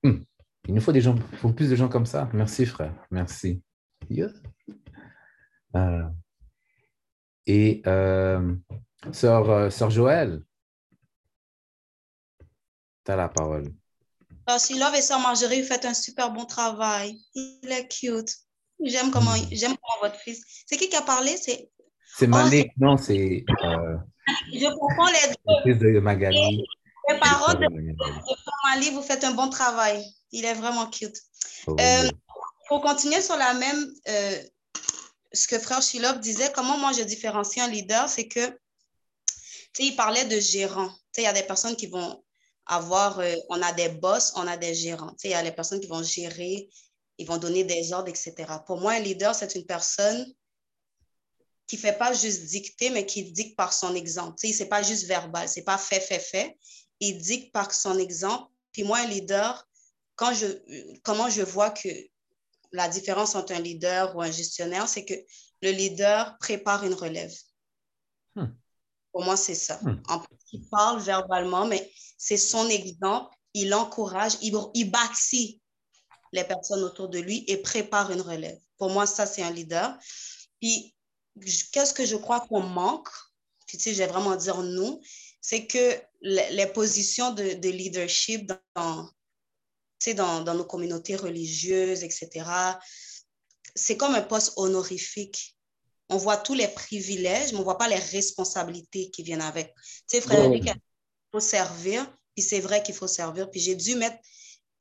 [0.03, 0.23] Hmm.
[0.67, 2.29] Il nous faut des gens, faut plus de gens comme ça.
[2.33, 2.93] Merci, frère.
[3.11, 3.61] Merci.
[5.75, 6.03] Euh,
[7.45, 8.55] et euh,
[9.11, 10.41] sœur, euh, sœur Joël,
[13.05, 13.73] tu as la parole.
[14.57, 17.17] Si Love et Sœur Marjorie, vous faites un super bon travail.
[17.33, 18.35] Il est cute.
[18.83, 19.47] J'aime comment, hmm.
[19.51, 20.43] j'aime comment votre fils.
[20.65, 21.37] C'est qui qui a parlé?
[21.37, 21.69] C'est
[22.15, 23.43] c'est oh, Malik, non, c'est.
[24.29, 25.09] Euh, je comprends
[25.65, 26.01] les deux.
[26.01, 26.63] Magali.
[27.09, 27.67] Les parents de,
[28.65, 30.03] Malik, vous faites un bon travail.
[30.31, 31.17] Il est vraiment cute.
[31.67, 32.09] Oh, euh,
[32.67, 34.43] pour continuer sur la même, euh,
[35.33, 38.53] ce que frère Shilov disait, comment moi je différencie un leader, c'est que, tu
[39.73, 40.87] sais, il parlait de gérant.
[40.87, 42.23] Tu sais, il y a des personnes qui vont
[42.65, 43.19] avoir,
[43.49, 45.11] on a des boss, on a des gérants.
[45.11, 46.69] Tu sais, il y a les personnes qui vont gérer,
[47.17, 48.33] ils vont donner des ordres, etc.
[48.65, 50.25] Pour moi, un leader, c'est une personne
[51.67, 54.37] qui fait pas juste dicter, mais qui dicte par son exemple.
[54.37, 56.57] Sais, c'est pas juste verbal, c'est pas fait, fait, fait.
[56.99, 58.51] Il dicte par son exemple.
[58.71, 59.67] Puis moi, un leader,
[60.15, 60.47] quand je,
[61.03, 61.89] comment je vois que
[62.71, 65.13] la différence entre un leader ou un gestionnaire, c'est que
[65.61, 67.33] le leader prépare une relève.
[68.35, 68.47] Hmm.
[69.11, 69.79] Pour moi, c'est ça.
[69.81, 70.01] Hmm.
[70.09, 73.33] En plus, il parle verbalement, mais c'est son exemple.
[73.53, 75.61] Il encourage, il, il bâtit
[76.31, 78.57] les personnes autour de lui et prépare une relève.
[78.77, 79.97] Pour moi, ça, c'est un leader.
[80.59, 80.92] Puis
[81.71, 83.09] qu'est-ce que je crois qu'on manque,
[83.65, 85.01] puis tu sais, je vais vraiment dire nous,
[85.41, 89.09] c'est que les, positions de, leadership dans,
[90.15, 92.45] dans, dans nos communautés religieuses, etc.,
[93.75, 95.57] c'est comme un poste honorifique.
[96.09, 99.73] On voit tous les privilèges, mais on ne voit pas les responsabilités qui viennent avec.
[100.07, 100.81] Tu sais, Frédéric, il
[101.31, 102.05] faut servir,
[102.35, 103.49] puis c'est vrai qu'il faut servir.
[103.49, 104.17] Puis j'ai dû mettre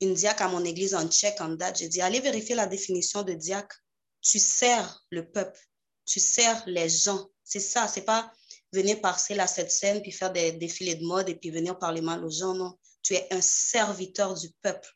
[0.01, 1.79] une diacre à mon église en check, en date.
[1.79, 3.77] J'ai dit, allez vérifier la définition de diacre.
[4.21, 5.59] Tu sers le peuple
[6.05, 7.29] tu sers les gens.
[7.43, 8.31] C'est ça, c'est pas
[8.71, 12.01] venir passer la cette scène puis faire des défilés de mode et puis venir parler
[12.01, 12.77] mal aux gens, non.
[13.01, 14.89] Tu es un serviteur du peuple.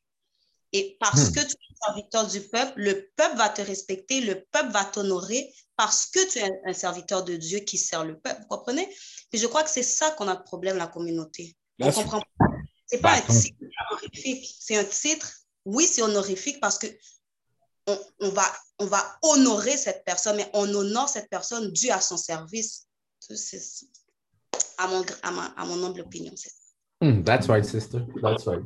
[0.74, 1.34] Et parce hmm.
[1.34, 4.86] que tu es un serviteur du peuple, le peuple va te respecter, le peuple va
[4.86, 8.41] t'honorer parce que tu es un serviteur de Dieu qui sert le peuple.
[8.41, 8.89] Vous comprenez?
[9.32, 11.55] Et je crois que c'est ça qu'on a de problème, la communauté.
[11.80, 12.45] On comprend pas.
[12.88, 13.58] C'est pas un titre
[13.91, 14.55] honorifique.
[14.60, 15.32] C'est un titre,
[15.66, 16.88] oui, c'est honorifique parce que
[17.88, 18.43] on, va,
[18.79, 22.88] on va honorer cette personne, mais on honore cette personne dû à son service.
[24.77, 26.33] À mon, à, ma, à mon humble opinion.
[27.01, 28.05] Mm, that's right, sister.
[28.21, 28.63] That's right.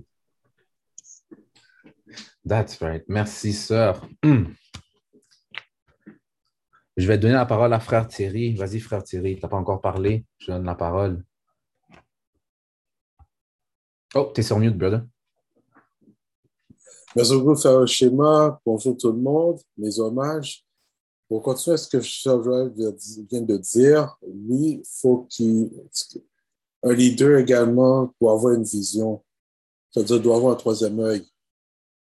[2.46, 3.04] That's right.
[3.08, 4.06] Merci, sœur.
[4.24, 4.54] Mm.
[6.98, 8.54] Je vais donner la parole à frère Thierry.
[8.56, 9.36] Vas-y, frère Thierry.
[9.36, 10.26] Tu n'as pas encore parlé?
[10.38, 11.24] Je donne la parole.
[14.14, 15.04] Oh, tu es sur mute, brother.
[17.14, 18.62] Beaucoup, faire un schéma.
[18.66, 20.66] Bonjour tout le monde, mes hommages.
[21.28, 25.70] Pour continuer ce que Joël vient de dire, oui, il faut qu'il.
[26.84, 29.22] Un leader également doit avoir une vision.
[29.92, 31.28] C'est-à-dire, doit avoir un troisième œil.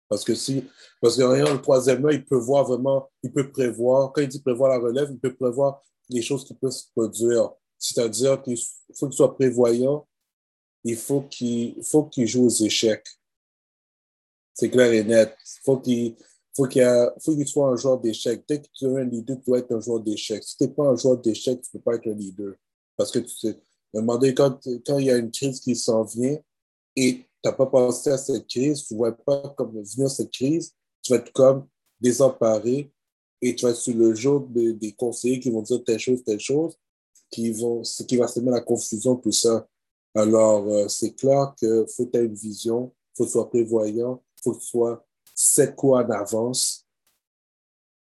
[0.08, 0.64] Parce que si,
[1.00, 4.12] parce que rien, le troisième œil, il peut voir vraiment, il peut prévoir.
[4.12, 7.50] Quand il dit prévoir la relève, il peut prévoir les choses qui peuvent se produire.
[7.78, 8.56] C'est-à-dire qu'il
[8.94, 10.06] faut qu'il soit prévoyant,
[10.84, 13.08] il faut qu'il faut qu'il joue aux échecs.
[14.54, 15.36] C'est clair et net.
[15.64, 16.14] Faut il
[16.56, 18.44] faut qu'il faut qu'il soit un joueur d'échecs.
[18.48, 20.44] Dès que tu es un leader, tu dois être un joueur d'échecs.
[20.44, 22.54] Si tu n'es pas un joueur d'échecs, tu ne peux pas être un leader.
[22.96, 23.58] Parce que tu sais,
[23.92, 26.38] demander quand, quand il y a une crise qui s'en vient
[26.94, 30.30] et tu n'as pas pensé à cette crise, tu ne vois pas comme venir cette
[30.30, 31.66] crise, tu vas être comme
[32.00, 32.92] désemparé
[33.42, 36.40] et tu vas être sur le jour des conseillers qui vont dire telle chose, telle
[36.40, 36.78] chose,
[37.30, 39.66] qui vont, ce qui va semer la confusion, tout ça.
[40.14, 44.60] Alors, euh, c'est clair qu'il faut avoir une vision, il faut être prévoyant, faut que
[44.60, 46.86] tu sois sept coups en avance.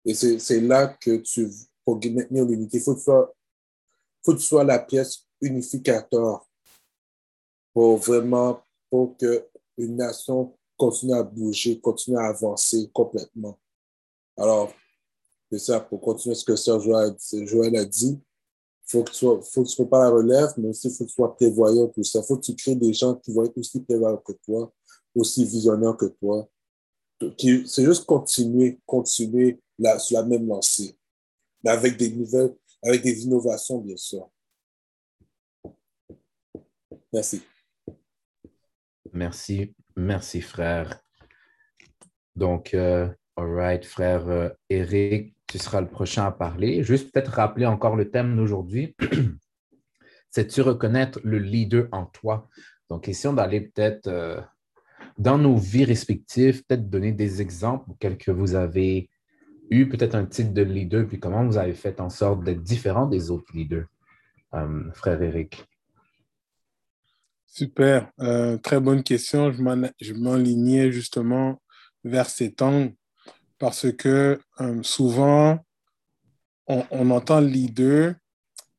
[0.06, 1.50] Et c'est là que tu,
[1.86, 6.48] pour maintenir l'unité, il faut, que tu sois la pièce unificateur
[7.74, 13.58] pour vraiment, pour qu'une nation continue à bouger, continue à avancer complètement.
[14.38, 14.74] Alors,
[15.52, 19.42] c'est ça, pour continuer ce que Sœur Joël, a dit, il faut que tu sois,
[19.42, 22.22] faut que tu la relève, mais aussi il faut que tu sois prévoyant tout ça.
[22.24, 24.72] Faut que tu crées des gens qui vont être aussi prévoyants que toi,
[25.16, 26.50] aussi visionnaire que toi.
[27.38, 30.98] C'est juste continuer, continuer la, sur la même lancée,
[31.64, 34.30] mais avec des nouvelles, avec des innovations, bien sûr.
[37.14, 37.44] Merci.
[39.14, 41.00] Merci, merci, frère.
[42.36, 46.84] Donc, euh, all right, frère euh, Eric, tu seras le prochain à parler.
[46.84, 48.96] Juste peut-être rappeler encore le thème d'aujourd'hui.
[50.32, 52.50] C'est-tu reconnaître le leader en toi?
[52.90, 54.42] Donc, question d'aller peut-être euh,
[55.18, 59.10] dans nos vies respectives, peut-être donner des exemples auxquels que vous avez
[59.70, 63.08] eu peut-être un titre de leader, puis comment vous avez fait en sorte d'être différent
[63.08, 63.88] des autres leaders.
[64.94, 65.66] frère Eric?
[67.46, 68.12] Super,
[68.62, 69.52] très bonne question.
[69.52, 71.62] Je m'enlignais justement
[72.04, 72.94] vers cet angle
[73.60, 74.40] parce que
[74.82, 75.60] souvent,
[76.68, 78.16] on, entend leader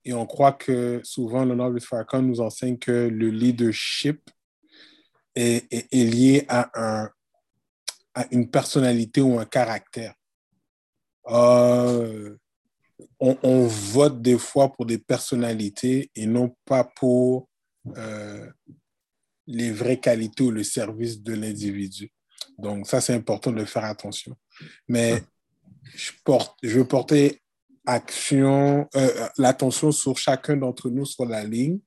[0.04, 4.30] et on croit que souvent le Noble Farrakhan nous enseigne que le leadership
[5.34, 7.10] est, lié à, un,
[8.14, 10.14] à une personnalité ou un caractère.
[11.28, 12.36] Euh,
[13.18, 17.48] on, vote des fois pour des personnalités et non pas pour
[17.96, 18.50] euh,
[19.46, 22.12] les vraies qualités ou le service de l'individu.
[22.58, 24.36] Donc, ça, c'est important de faire attention.
[24.88, 25.22] Mais
[25.94, 27.40] je, porte, je veux porter
[27.86, 31.80] action, euh, l'attention sur chacun d'entre nous sur la ligne.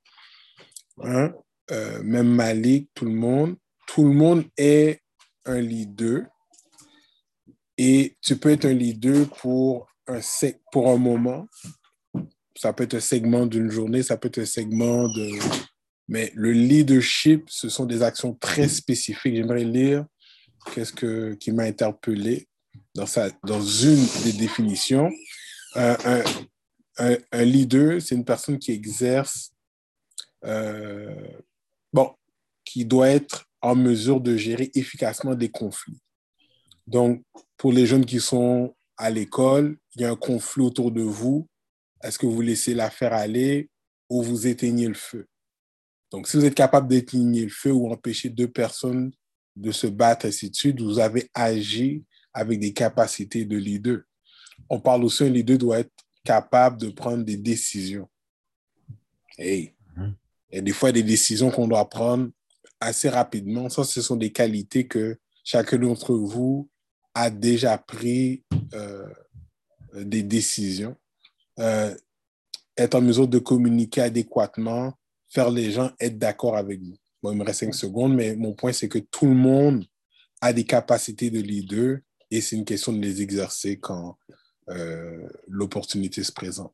[1.04, 1.34] Hein?
[1.72, 3.56] Euh, même Malik, tout le monde.
[3.88, 5.02] Tout le monde est
[5.46, 6.26] un leader.
[7.78, 10.20] Et tu peux être un leader pour un,
[10.72, 11.48] pour un moment.
[12.58, 15.30] Ça peut être un segment d'une journée, ça peut être un segment de...
[16.10, 19.36] Mais le leadership, ce sont des actions très spécifiques.
[19.36, 20.06] J'aimerais lire
[20.74, 22.48] qu'est-ce que, qui m'a interpellé
[22.96, 23.06] dans,
[23.44, 25.12] dans une des définitions
[25.76, 26.24] un,
[27.32, 29.52] un, leader, c'est une personne qui exerce,
[30.46, 31.14] euh,
[31.98, 32.14] bon,
[32.64, 36.00] qui doit être en mesure de gérer efficacement des conflits.
[36.86, 37.24] Donc,
[37.58, 41.48] pour les jeunes qui sont à l'école, il y a un conflit autour de vous.
[42.04, 43.70] Est-ce que vous laissez l'affaire aller
[44.10, 45.26] ou vous éteignez le feu?
[46.12, 49.12] Donc, si vous êtes capable d'éteigner le feu ou empêcher deux personnes
[49.56, 54.02] de se battre, ainsi de suite, vous avez agi avec des capacités de leader
[54.70, 55.94] on parle aussi, un leader doit être
[56.24, 58.10] capable de prendre des décisions.
[59.38, 59.77] Hey.
[60.52, 62.30] Et des fois, des décisions qu'on doit prendre
[62.80, 63.70] assez rapidement.
[63.70, 66.70] Ça, ce sont des qualités que chacun d'entre vous
[67.14, 68.44] a déjà pris
[68.74, 69.08] euh,
[69.94, 70.96] des décisions.
[71.60, 71.94] Euh,
[72.78, 74.94] être en mesure de communiquer adéquatement,
[75.28, 76.96] faire les gens être d'accord avec vous.
[77.24, 79.84] Bon, il me reste cinq secondes, mais mon point, c'est que tout le monde
[80.42, 81.98] a des capacités de leader
[82.30, 84.18] et c'est une question de les exercer quand,
[84.70, 86.74] euh, l'opportunité se présente.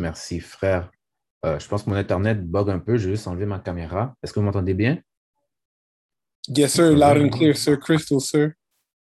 [0.00, 0.90] Merci, frère.
[1.44, 2.96] Euh, je pense que mon Internet bug un peu.
[2.96, 4.14] Je vais juste enlever ma caméra.
[4.22, 4.98] Est-ce que vous m'entendez bien?
[6.48, 6.92] Yes, sir.
[6.92, 7.78] Loud and clear, sir.
[7.78, 8.52] Crystal, sir.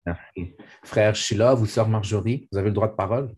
[0.04, 0.56] Merci.
[0.84, 3.32] Frère Sheila, vous, sœur Marjorie, vous avez le droit de parole?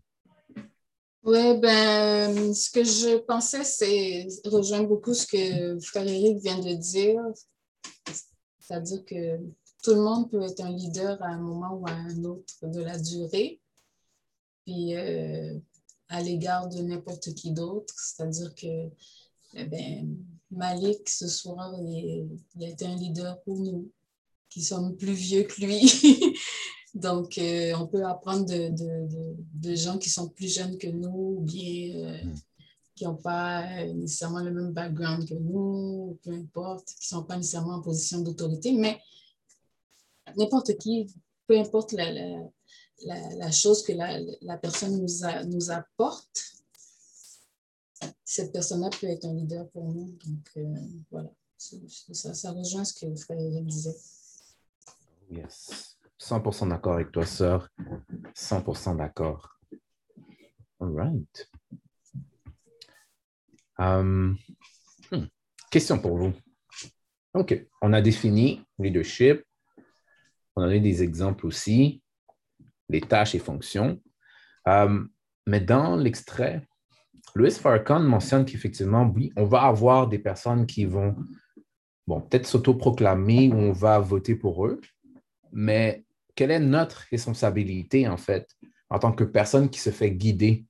[1.22, 7.20] Oui, ben, ce que je pensais, c'est rejoindre beaucoup ce que Frédéric vient de dire.
[8.58, 9.36] C'est-à-dire que
[9.82, 12.82] tout le monde peut être un leader à un moment ou à un autre de
[12.82, 13.60] la durée.
[14.64, 15.58] Puis, euh,
[16.10, 18.90] à l'égard de n'importe qui d'autre, c'est-à-dire que
[19.54, 20.16] eh ben,
[20.50, 23.90] Malik, ce soir, il, il a été un leader pour nous,
[24.48, 25.80] qui sommes plus vieux que lui.
[26.94, 31.94] Donc, euh, on peut apprendre de, gens qui sont plus jeunes que nous ou bien
[31.94, 32.34] euh, mm.
[32.96, 37.36] qui n'ont pas nécessairement le même background que nous, peu importe, qui ne sont pas
[37.36, 39.00] nécessairement en position d'autorité, mais
[40.36, 41.06] n'importe qui,
[41.46, 42.10] peu importe la,
[43.52, 45.08] chose que la, personne nous,
[45.48, 46.60] nous apporte,
[48.24, 50.16] cette personne-là peut être un leader pour nous.
[50.24, 50.74] Donc, euh,
[51.10, 53.96] voilà, ça, ça rejoint ce que frère disait.
[55.30, 55.96] Yes.
[56.20, 57.68] 100% d'accord avec toi, sœur.
[58.34, 59.58] 100% d'accord.
[60.80, 61.50] All right.
[63.78, 64.36] Um,
[65.10, 65.26] hmm.
[65.70, 66.32] Question pour vous.
[67.34, 67.66] OK.
[67.80, 69.42] On a défini leadership.
[70.56, 72.02] On a donné des exemples aussi,
[72.90, 74.00] les tâches et fonctions.
[74.66, 75.08] Um,
[75.46, 76.66] mais dans l'extrait,
[77.34, 81.14] Louis Farrakhan mentionne qu'effectivement, oui, on va avoir des personnes qui vont,
[82.06, 84.80] peut-être s'autoproclamer ou on va voter pour eux,
[85.52, 88.48] mais quelle est notre responsabilité, en fait,
[88.88, 90.66] en tant que personne qui se fait guider?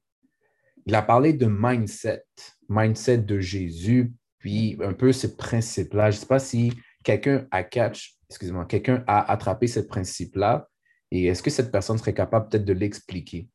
[0.86, 2.24] Il a parlé de mindset,
[2.68, 6.10] mindset de Jésus, puis un peu ce principe-là.
[6.10, 6.72] Je ne sais pas si
[7.04, 10.69] quelqu'un a catch, excusez-moi, quelqu'un a attrapé ce principe-là,
[11.10, 13.48] et est-ce que cette personne serait capable peut-être de l'expliquer?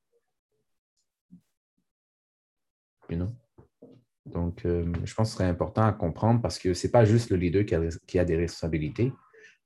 [4.26, 7.06] Donc, euh, je pense que ce serait important à comprendre parce que ce n'est pas
[7.06, 7.64] juste le leader
[8.08, 9.14] qui a, des responsabilités,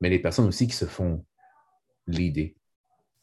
[0.01, 1.25] mais les personnes aussi qui se font
[2.07, 2.55] l'idée.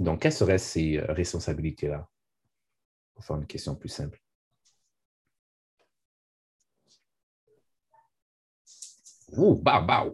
[0.01, 2.09] Donc, quelles seraient ces euh, responsabilités-là?
[3.15, 4.21] Pour faire une question plus simple.
[9.33, 10.07] Ouh, bah, bah.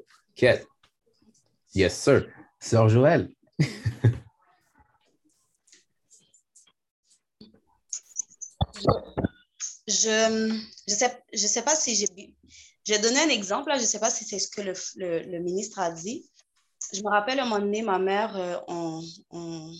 [1.74, 2.28] Yes, sir.
[2.58, 3.28] Sœur Joël.
[9.86, 10.30] je
[10.88, 12.98] ne sais, je sais pas si j'ai...
[12.98, 14.74] Donné un exemple, là, je ne sais pas si c'est ce que le,
[15.30, 16.28] le, ministre a dit,
[16.92, 19.72] je me rappelle un moment donné, ma mère, euh, on, on,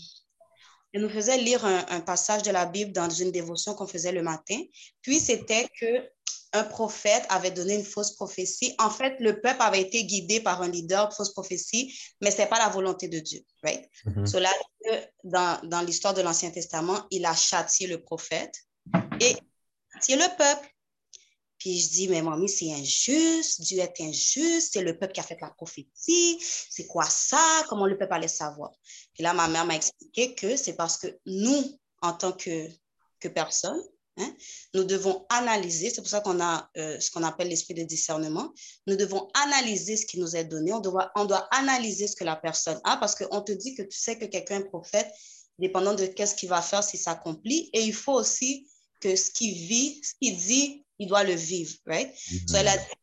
[0.92, 4.12] elle nous faisait lire un, un, passage de la Bible dans une dévotion qu'on faisait
[4.12, 4.59] le matin.
[5.03, 6.09] Puis c'était que
[6.53, 8.74] un prophète avait donné une fausse prophétie.
[8.78, 12.38] En fait, le peuple avait été guidé par un leader de fausse prophétie, mais ce
[12.38, 13.40] n'est pas la volonté de Dieu.
[13.62, 13.88] Right?
[14.05, 14.26] Mm -hmm.
[14.26, 14.50] so là,
[15.24, 18.55] dans, dans l'histoire de l'Ancien Testament, il a châtié le prophète
[19.20, 19.37] et
[19.95, 20.68] châtié le peuple.
[21.62, 25.22] Puis je dis, mais mamie, c'est injuste, Dieu est injuste, c'est le peuple qui a
[25.22, 27.39] fait la prophétie, c'est quoi ça?
[27.68, 28.72] Comment le peuple allait savoir?
[29.14, 32.66] Puis là, ma mère m'a expliqué que c'est parce que nous, en tant que,
[33.20, 33.80] que personne,
[34.16, 34.35] hein,
[34.74, 38.53] nous devons analyser, c'est pour ça qu'on a euh, ce qu'on appelle l'esprit de discernement,
[38.89, 42.24] nous devons analyser ce qui nous est donné, on doit, on doit analyser ce que
[42.24, 45.12] la personne a, parce qu'on te dit que tu sais que quelqu'un est prophète,
[45.61, 48.66] dépendant de qu'est-ce qu'il va faire, si ça s'accomplit, et il faut aussi
[49.03, 52.11] que ce qu'il vit, ce qu'il dit, il doit le vivre, right?
[52.11, 52.48] Mm -hmm.
[52.48, 52.96] so elle a dit,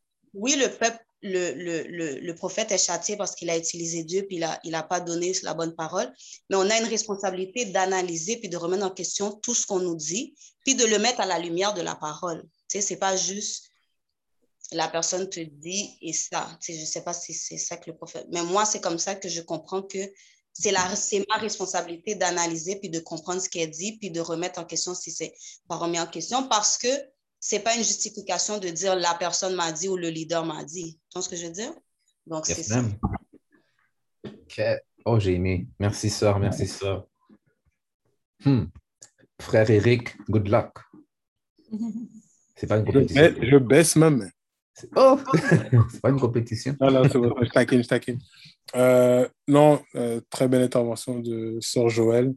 [0.43, 4.21] oui, le peuple, le, le, le, le prophète est châtié parce qu'il a utilisé Dieu,
[4.27, 6.09] puis il n'a il a pas donné la bonne parole,
[6.47, 9.99] mais on a une responsabilité d'analyser, puis de remettre en question tout ce qu'on nous
[10.11, 10.25] dit,
[10.63, 12.41] puis de le mettre à la lumière de la parole.
[12.69, 13.69] Tu sais, c'est pas juste
[14.71, 16.41] la personne te dit et ça.
[16.61, 18.27] Tu sais, je sais pas si c'est ça que le prophète...
[18.31, 20.03] Mais moi, c'est comme ça que je comprends que
[20.53, 24.93] c'est ma responsabilité d'analyser, puis de comprendre ce qu'elle dit, puis de remettre en question
[24.93, 25.33] si c'est
[25.67, 26.87] pas remis en question, parce que
[27.39, 30.99] c'est pas une justification de dire la personne m'a dit ou le leader m'a dit.
[31.09, 31.73] Tu vois ce que je veux dire?
[32.27, 32.83] Donc, yes, c'est ça.
[34.25, 34.77] Okay.
[35.05, 35.67] Oh, j'ai aimé.
[35.79, 36.39] Merci, sœur.
[36.39, 37.07] Merci, sœur.
[38.43, 38.65] Hmm.
[39.41, 40.79] Frère Eric, good luck.
[42.55, 43.35] C'est pas une compétition.
[43.41, 44.29] Je, je baisse ma main.
[44.95, 45.19] Oh!
[45.91, 46.75] c'est pas une compétition.
[46.79, 47.33] Non, non, c'est bon.
[47.41, 48.19] Je taquine, je taquine.
[48.75, 52.33] Euh, non, euh, très belle intervention de Sœur Joël.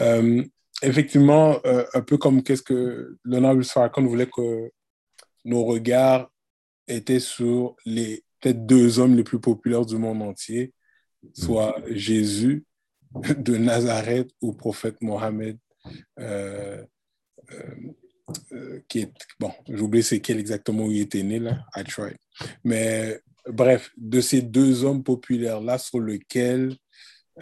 [0.00, 0.42] Euh,
[0.82, 4.70] effectivement, un peu comme qu'est-ce que l'honorable Farrakhan voulait que
[5.44, 6.30] nos regards
[6.88, 10.74] étaient sur les peut-être deux hommes les plus populaires du monde entier,
[11.32, 12.64] soit Jésus
[13.38, 15.58] de Nazareth ou prophète Mohammed,
[18.88, 22.16] qui est, bon, j'oublie c'est quel exactement où il était né, là, I tried.
[22.64, 26.76] Mais bref, de ces deux hommes populaires-là sur lesquels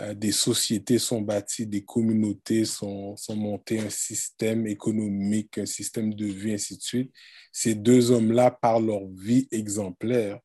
[0.00, 6.14] euh, des sociétés sont bâties, des communautés sont, sont montées, un système économique, un système
[6.14, 7.12] de vie, ainsi de suite.
[7.53, 10.40] Ces deux hommes-là, par leur vie exemplaire,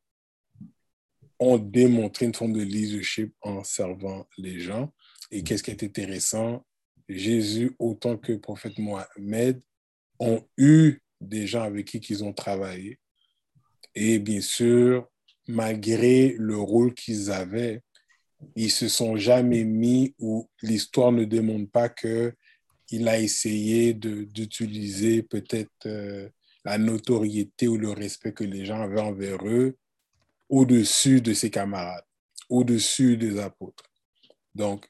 [1.40, 4.92] ont démontré une forme de leadership en servant les gens.
[5.32, 6.66] Et qu'est-ce qui est intéressant?
[7.08, 9.62] Jésus, autant que le prophète Mohamed,
[10.20, 13.00] ont eu des gens avec qui ils ont travaillé.
[13.96, 15.08] Et bien sûr,
[15.48, 17.82] malgré le rôle qu'ils avaient,
[18.56, 22.34] ils se sont jamais mis ou l'histoire ne démontre pas que
[22.90, 26.30] il a essayé d'utiliser peut-être euh,
[26.64, 29.78] la notoriété ou le respect que les gens avaient envers eux
[30.50, 32.06] au-dessus de ses camarades,
[32.50, 33.84] au-dessus des apôtres.
[34.56, 34.88] Donc,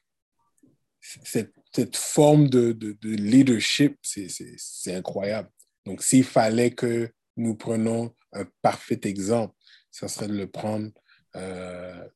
[1.00, 5.50] cette, cette forme de, de, de leadership, c'est incroyable.
[5.84, 9.54] Donc, s'il fallait que nous prenions un parfait exemple,
[9.98, 10.90] ça serait de le prendre
[11.34, 12.08] euh,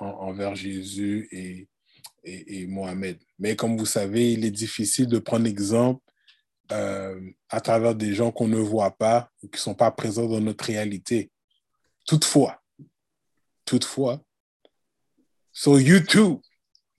[0.00, 1.68] envers Jésus et,
[2.24, 3.18] et, et, Mohamed.
[3.38, 6.02] Mais comme vous savez, il est difficile de prendre exemple
[6.72, 10.28] euh, à travers des gens qu'on ne voit pas ou qui ne sont pas présents
[10.28, 11.30] dans notre réalité.
[12.06, 12.62] Toutefois,
[13.66, 14.22] toutefois,
[15.52, 16.38] sur YouTube,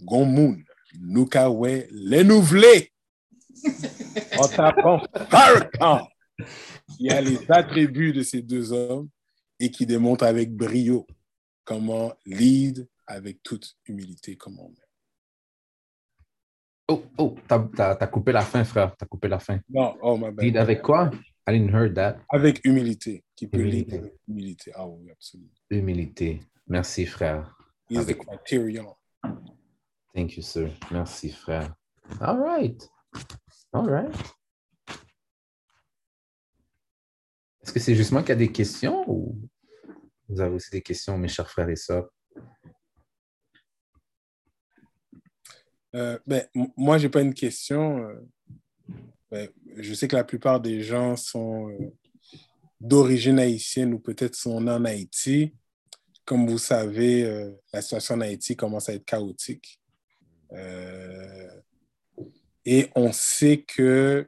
[0.01, 0.63] Gomoun,
[0.99, 2.91] Nukawe, les nouvelés,
[4.37, 5.01] en tapant
[5.31, 6.07] Farrakhan,
[6.99, 9.09] il y a les attributs de ces deux hommes
[9.61, 11.05] et qui démontrent avec brio
[11.63, 14.87] comment lead avec toute humilité comme on est.
[16.87, 18.95] Oh, oh, t'as as, coupé la fin, frère.
[18.97, 19.59] T'as coupé la fin.
[19.69, 20.43] Non, oh, ma bad.
[20.43, 21.11] Lead avec quoi?
[21.47, 22.17] I didn't hear that.
[22.29, 23.23] Avec humilité.
[23.35, 23.91] Qui peut humilité.
[23.91, 24.71] lead avec humilité.
[24.75, 25.51] Ah oui, absolument.
[25.69, 26.39] Humilité.
[26.67, 27.55] Merci, frère.
[27.89, 28.17] Is avec...
[28.17, 28.95] the criterion.
[30.13, 30.69] Thank you, sir.
[30.91, 31.73] Merci, frère.
[32.19, 32.89] All right.
[33.71, 34.13] All right.
[37.61, 39.37] Est-ce que c'est juste moi qui a des questions ou?
[40.31, 42.09] Vous avez aussi des questions, mes chers frères et sœurs?
[45.93, 48.07] Euh, ben, moi, je n'ai pas une question.
[49.29, 51.93] Ben, je sais que la plupart des gens sont euh,
[52.79, 55.53] d'origine haïtienne ou peut-être sont en Haïti.
[56.23, 59.81] Comme vous savez, euh, la situation en Haïti commence à être chaotique.
[62.63, 64.27] et on sait que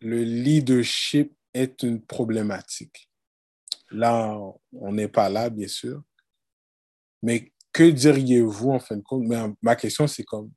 [0.00, 3.08] le leadership est une problématique.
[3.90, 4.36] Là,
[4.72, 6.02] on n'est pas là, bien sûr.
[7.22, 9.24] Mais que diriez-vous en fin de compte?
[9.24, 10.50] Mais ma question, c'est comme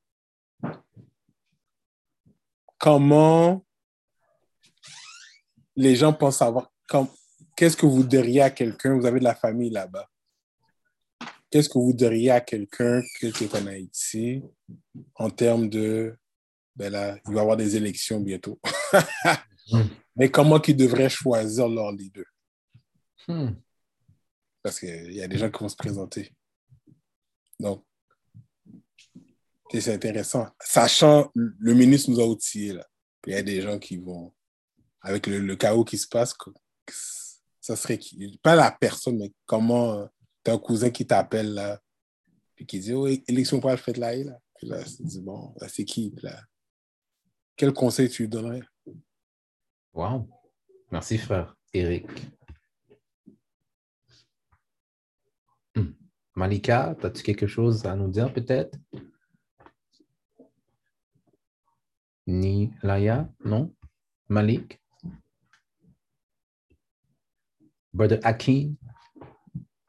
[2.78, 3.64] comment
[5.76, 6.72] les gens pensent savoir
[7.56, 10.10] qu'est-ce que vous diriez à quelqu'un, vous avez de la famille là-bas,
[11.50, 14.44] qu'est-ce que vous diriez à quelqu'un qui est en Haïti
[15.16, 16.18] en termes de,
[16.76, 18.60] ben là, il va y avoir des élections bientôt?
[20.18, 22.26] Mais comment ils devraient choisir leur leader?
[23.28, 23.52] Hmm.
[24.64, 26.34] Parce qu'il y a des gens qui vont se présenter.
[27.60, 27.86] Donc,
[29.72, 30.48] c'est intéressant.
[30.60, 32.88] Sachant, le ministre nous a outillés, là.
[33.26, 34.34] il y a des gens qui vont,
[35.02, 36.34] avec le, chaos qui se passe,
[37.62, 38.40] ça serait qui?
[38.42, 40.06] Pas la personne, mais comment euh,
[40.44, 41.82] tu as un cousin qui t'appelle là,
[42.56, 44.40] puis qui dit, oh, élection pour le fait là, là.
[44.56, 46.14] Puis là, dis, bon, c'est qui?
[46.24, 46.42] Là?
[47.56, 48.64] Quel conseil tu lui donnerais?
[49.98, 50.30] Wow.
[50.92, 52.06] Merci, frère Eric.
[55.76, 55.94] Hmm.
[56.36, 58.78] Malika, as-tu quelque chose à nous dire peut-être?
[62.28, 63.74] Ni Laya, non?
[64.30, 64.80] Malik?
[67.92, 68.76] Brother Akin?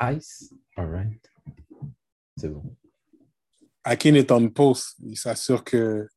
[0.01, 0.55] Ice?
[0.79, 1.31] All right.
[2.39, 2.75] C'est bon.
[3.85, 4.97] Akin est en post.
[5.01, 6.09] Il s'assure que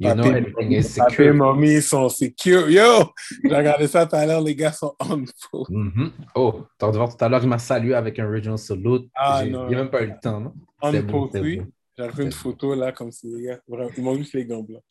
[0.00, 1.34] You know everything is secure.
[1.34, 2.70] mamie sont secure.
[2.70, 3.12] Yo!
[3.42, 5.70] J'ai regardé ça tout à l'heure, les gars sont on post.
[5.70, 6.10] Mm -hmm.
[6.34, 9.08] Oh, t'as voir tout à l'heure, il m'a salué avec un original salute.
[9.14, 9.66] Ah, non.
[9.66, 10.54] Il n'y a même pas eu le temps, non?
[10.80, 11.62] On post, oui.
[11.96, 13.60] J'ai fait une photo là, comme si les gars.
[13.96, 14.84] Ils m'ont juste les gants blancs.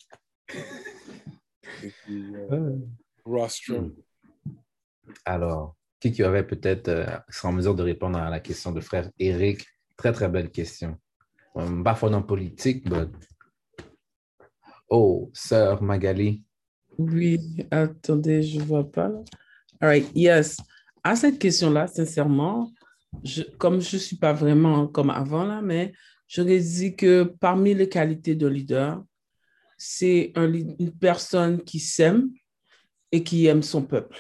[1.84, 2.76] Et puis, euh,
[3.26, 3.94] rostrum.
[5.24, 9.10] Alors, qui qui aurait peut-être euh, en mesure de répondre à la question de frère
[9.20, 9.66] Eric?
[9.96, 10.98] Très, très belle question.
[11.56, 13.06] Um, parfois dans politique, mais...
[14.90, 16.44] Oh, sœur Magali.
[16.98, 17.40] Oui,
[17.72, 19.12] attendez, je ne vois pas.
[19.80, 20.58] All right, yes.
[21.04, 22.72] À cette question-là, sincèrement,
[23.24, 25.94] je, comme je ne suis pas vraiment comme avant, là, mais
[26.28, 29.04] j'aurais dit que parmi les qualités de leader,
[29.78, 32.30] c'est un, une personne qui s'aime
[33.12, 34.20] et qui aime son peuple.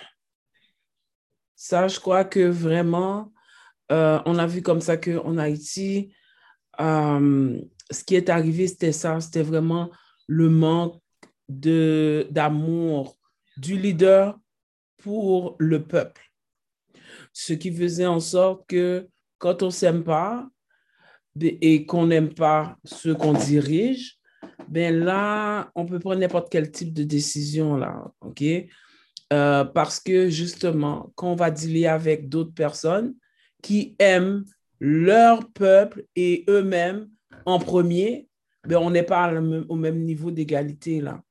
[1.55, 3.34] Ça, je crois que vraiment,
[3.91, 6.13] euh, on a vu comme ça qu'en Haïti,
[6.80, 7.59] euh,
[7.89, 9.89] ce qui est arrivé, c'était ça, c'était vraiment
[10.28, 11.02] le manque
[11.50, 13.18] d'amour
[13.58, 14.38] du leader
[14.98, 16.22] pour le peuple.
[17.34, 19.08] Ce qui faisait en sorte que
[19.38, 20.48] quand on s'aime pas
[21.40, 24.18] et qu'on n'aime pas ceux qu'on dirige,
[24.68, 28.44] ben là, on peut prendre n'importe quel type de décision là, OK?
[29.34, 33.14] Euh, parce que justement, quand on va dealer avec d'autres personnes
[33.62, 34.46] qui aiment
[34.80, 37.10] leur peuple et eux-mêmes
[37.46, 38.28] en premier,
[38.68, 39.34] ben, on n'est pas
[39.70, 41.22] au même niveau d'égalité là.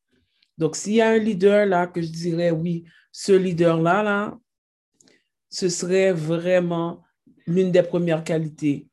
[0.58, 4.38] Donc, s'il y a un leader là que je dirais, oui, ce leader-là, là,
[5.50, 7.02] ce serait vraiment
[7.46, 8.88] l'une des premières qualités.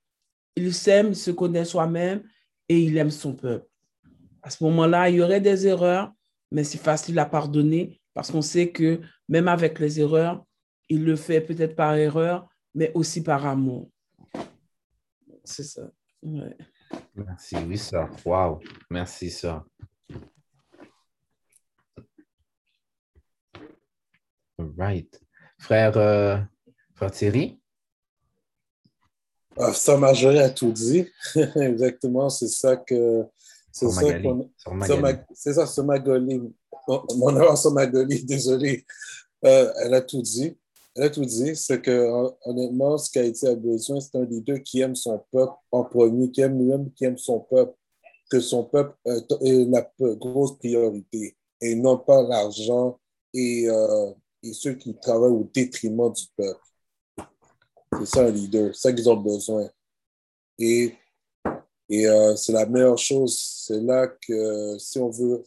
[0.55, 2.23] Il s'aime, se connaît soi-même
[2.67, 3.65] et il aime son peuple.
[4.41, 6.11] À ce moment-là, il y aurait des erreurs,
[6.51, 10.45] mais c'est facile à pardonner parce qu'on sait que même avec les erreurs,
[10.89, 13.89] il le fait peut-être par erreur, mais aussi par amour.
[15.45, 15.89] C'est ça.
[16.21, 16.55] Ouais.
[17.15, 18.09] Merci, oui, ça.
[18.25, 18.59] Wow.
[18.89, 19.63] Merci, ça.
[24.77, 25.21] Right.
[25.57, 26.37] Frère, euh,
[26.95, 27.59] frère Thierry?
[29.57, 31.07] Ah, ça, Marjorie a tout dit.
[31.55, 33.23] Exactement, c'est ça que.
[33.71, 34.01] C'est ça
[35.33, 36.53] C'est ça, sur Magali.
[36.87, 38.85] Mon erreur sur Magali, désolé.
[39.45, 40.57] Euh, elle a tout dit
[40.97, 42.09] a tout dit, c'est que
[42.45, 46.41] honnêtement, ce qu'Haïti a besoin, c'est un leader qui aime son peuple en premier, qui
[46.41, 47.73] aime lui-même, qui aime son peuple,
[48.29, 52.99] que son peuple est la grosse priorité et non pas l'argent
[53.33, 54.11] et, euh,
[54.43, 56.59] et, ceux qui travaillent au détriment du peuple.
[57.99, 59.69] C'est ça un leader, c'est ça qu'ils ont besoin.
[60.59, 60.93] Et,
[61.89, 65.43] et euh, c'est la meilleure chose, c'est là que si on veut,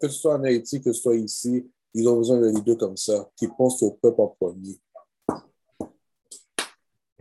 [0.00, 2.96] que ce soit en Haïti, que ce soit ici, ils ont besoin d'un leader comme
[2.96, 4.78] ça, qui pense au peuple en premier.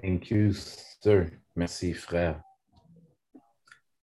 [0.01, 1.29] Thank you, sir.
[1.55, 2.41] Merci, frère.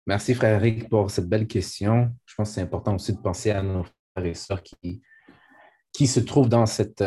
[0.06, 2.14] Merci, frère Eric, pour cette belle question.
[2.24, 5.02] Je pense que c'est important aussi de penser à nos frères et sœurs qui,
[5.92, 7.04] qui se trouvent dans cette,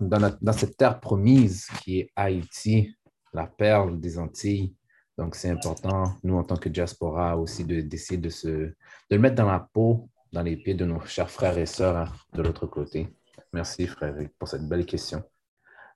[0.00, 2.94] dans, dans cette terre promise qui est Haïti,
[3.32, 4.74] la perle des Antilles.
[5.16, 8.74] Donc, c'est important, nous, en tant que diaspora, aussi d'essayer de, se, de
[9.10, 12.12] le mettre dans la peau, dans les pieds de nos chers frères et sœurs hein,
[12.34, 13.08] de l'autre côté.
[13.52, 15.22] Merci, frère Eric, pour cette belle question.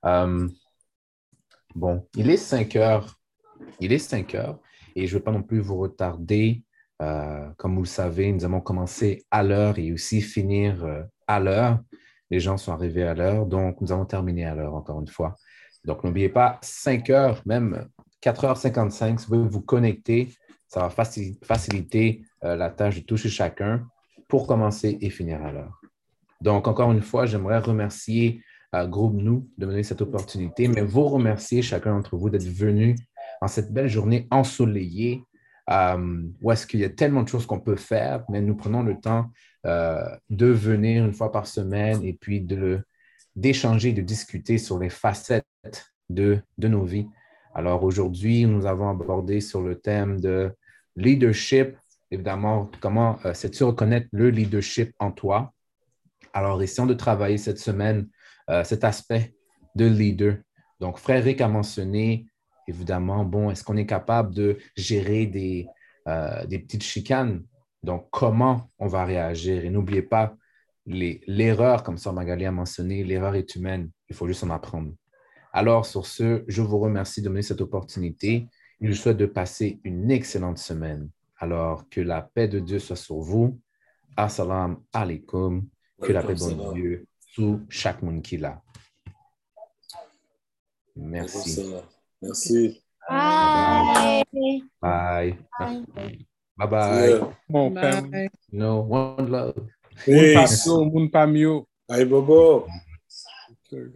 [0.05, 0.49] Euh,
[1.75, 3.19] Bon, il est 5 heures.
[3.81, 4.59] Il est 5 heures
[4.95, 6.63] et je ne veux pas non plus vous retarder.
[7.01, 11.41] Euh, comme vous le savez, nous allons commencer à l'heure et aussi finir euh, à
[11.41, 11.81] l'heure.
[12.31, 15.37] Les gens sont arrivés à l'heure, donc nous allons terminer à l'heure encore une fois.
[15.85, 17.89] Donc, n'oubliez pas, 5 heures, même
[18.23, 20.33] 4h55, si vous vous connecter,
[20.69, 21.05] ça va
[21.43, 23.87] faciliter euh, la tâche de toucher chacun
[24.29, 25.81] pour commencer et finir à l'heure.
[26.41, 28.43] Donc, encore une fois, j'aimerais remercier
[28.75, 32.97] Groupe Nous de donner cette opportunité, mais vous remercier chacun d'entre vous d'être venu
[33.41, 35.25] en cette belle journée ensoleillée,
[35.71, 38.83] euh, où est-ce qu'il y a tellement de choses qu'on peut faire, mais nous prenons
[38.83, 39.31] le temps
[39.67, 42.47] euh, de venir une fois par semaine et puis
[43.37, 45.47] d'échanger, de discuter sur les facettes
[46.09, 47.07] de, de nos vies.
[47.55, 50.51] Alors aujourd'hui, nous avons abordé sur le thème de
[50.97, 51.77] leadership,
[52.11, 55.53] évidemment, comment euh, sais-tu reconnaître le leadership en toi?
[56.33, 58.09] Alors, essayons de travailler cette semaine
[58.65, 59.35] cet aspect
[59.75, 60.39] de leader.
[60.81, 62.27] Donc, Frère Rick a mentionné
[62.69, 65.67] évidemment, bon, est-ce qu'on est capable de gérer des,
[66.09, 67.45] euh, des petites chicanes?
[67.83, 69.65] Donc, comment on va réagir?
[69.65, 70.35] Et n'oubliez pas,
[70.87, 73.91] l'erreur, comme ça Magali a mentionné, l'erreur est humaine.
[74.09, 74.93] Il faut juste en apprendre.
[75.53, 78.47] Alors, sur ce, je vous remercie de me donner cette opportunité.
[78.81, 81.09] Je vous souhaite de passer une excellente semaine.
[81.39, 83.61] Alors, que la paix de Dieu soit sur vous.
[84.17, 85.67] Assalamu alaikum.
[86.01, 88.61] Que la paix de Dieu sous chaque monde qui l'a.
[90.95, 91.65] Merci.
[92.21, 92.83] Merci.
[93.09, 94.25] Bye.
[94.81, 95.39] Bye.
[95.59, 96.27] Bye.
[96.57, 97.71] Bye.
[97.71, 98.29] Bye.
[98.53, 99.69] No, one love.
[100.07, 101.67] Moun pa myo.
[101.89, 102.69] Bye, Bobo.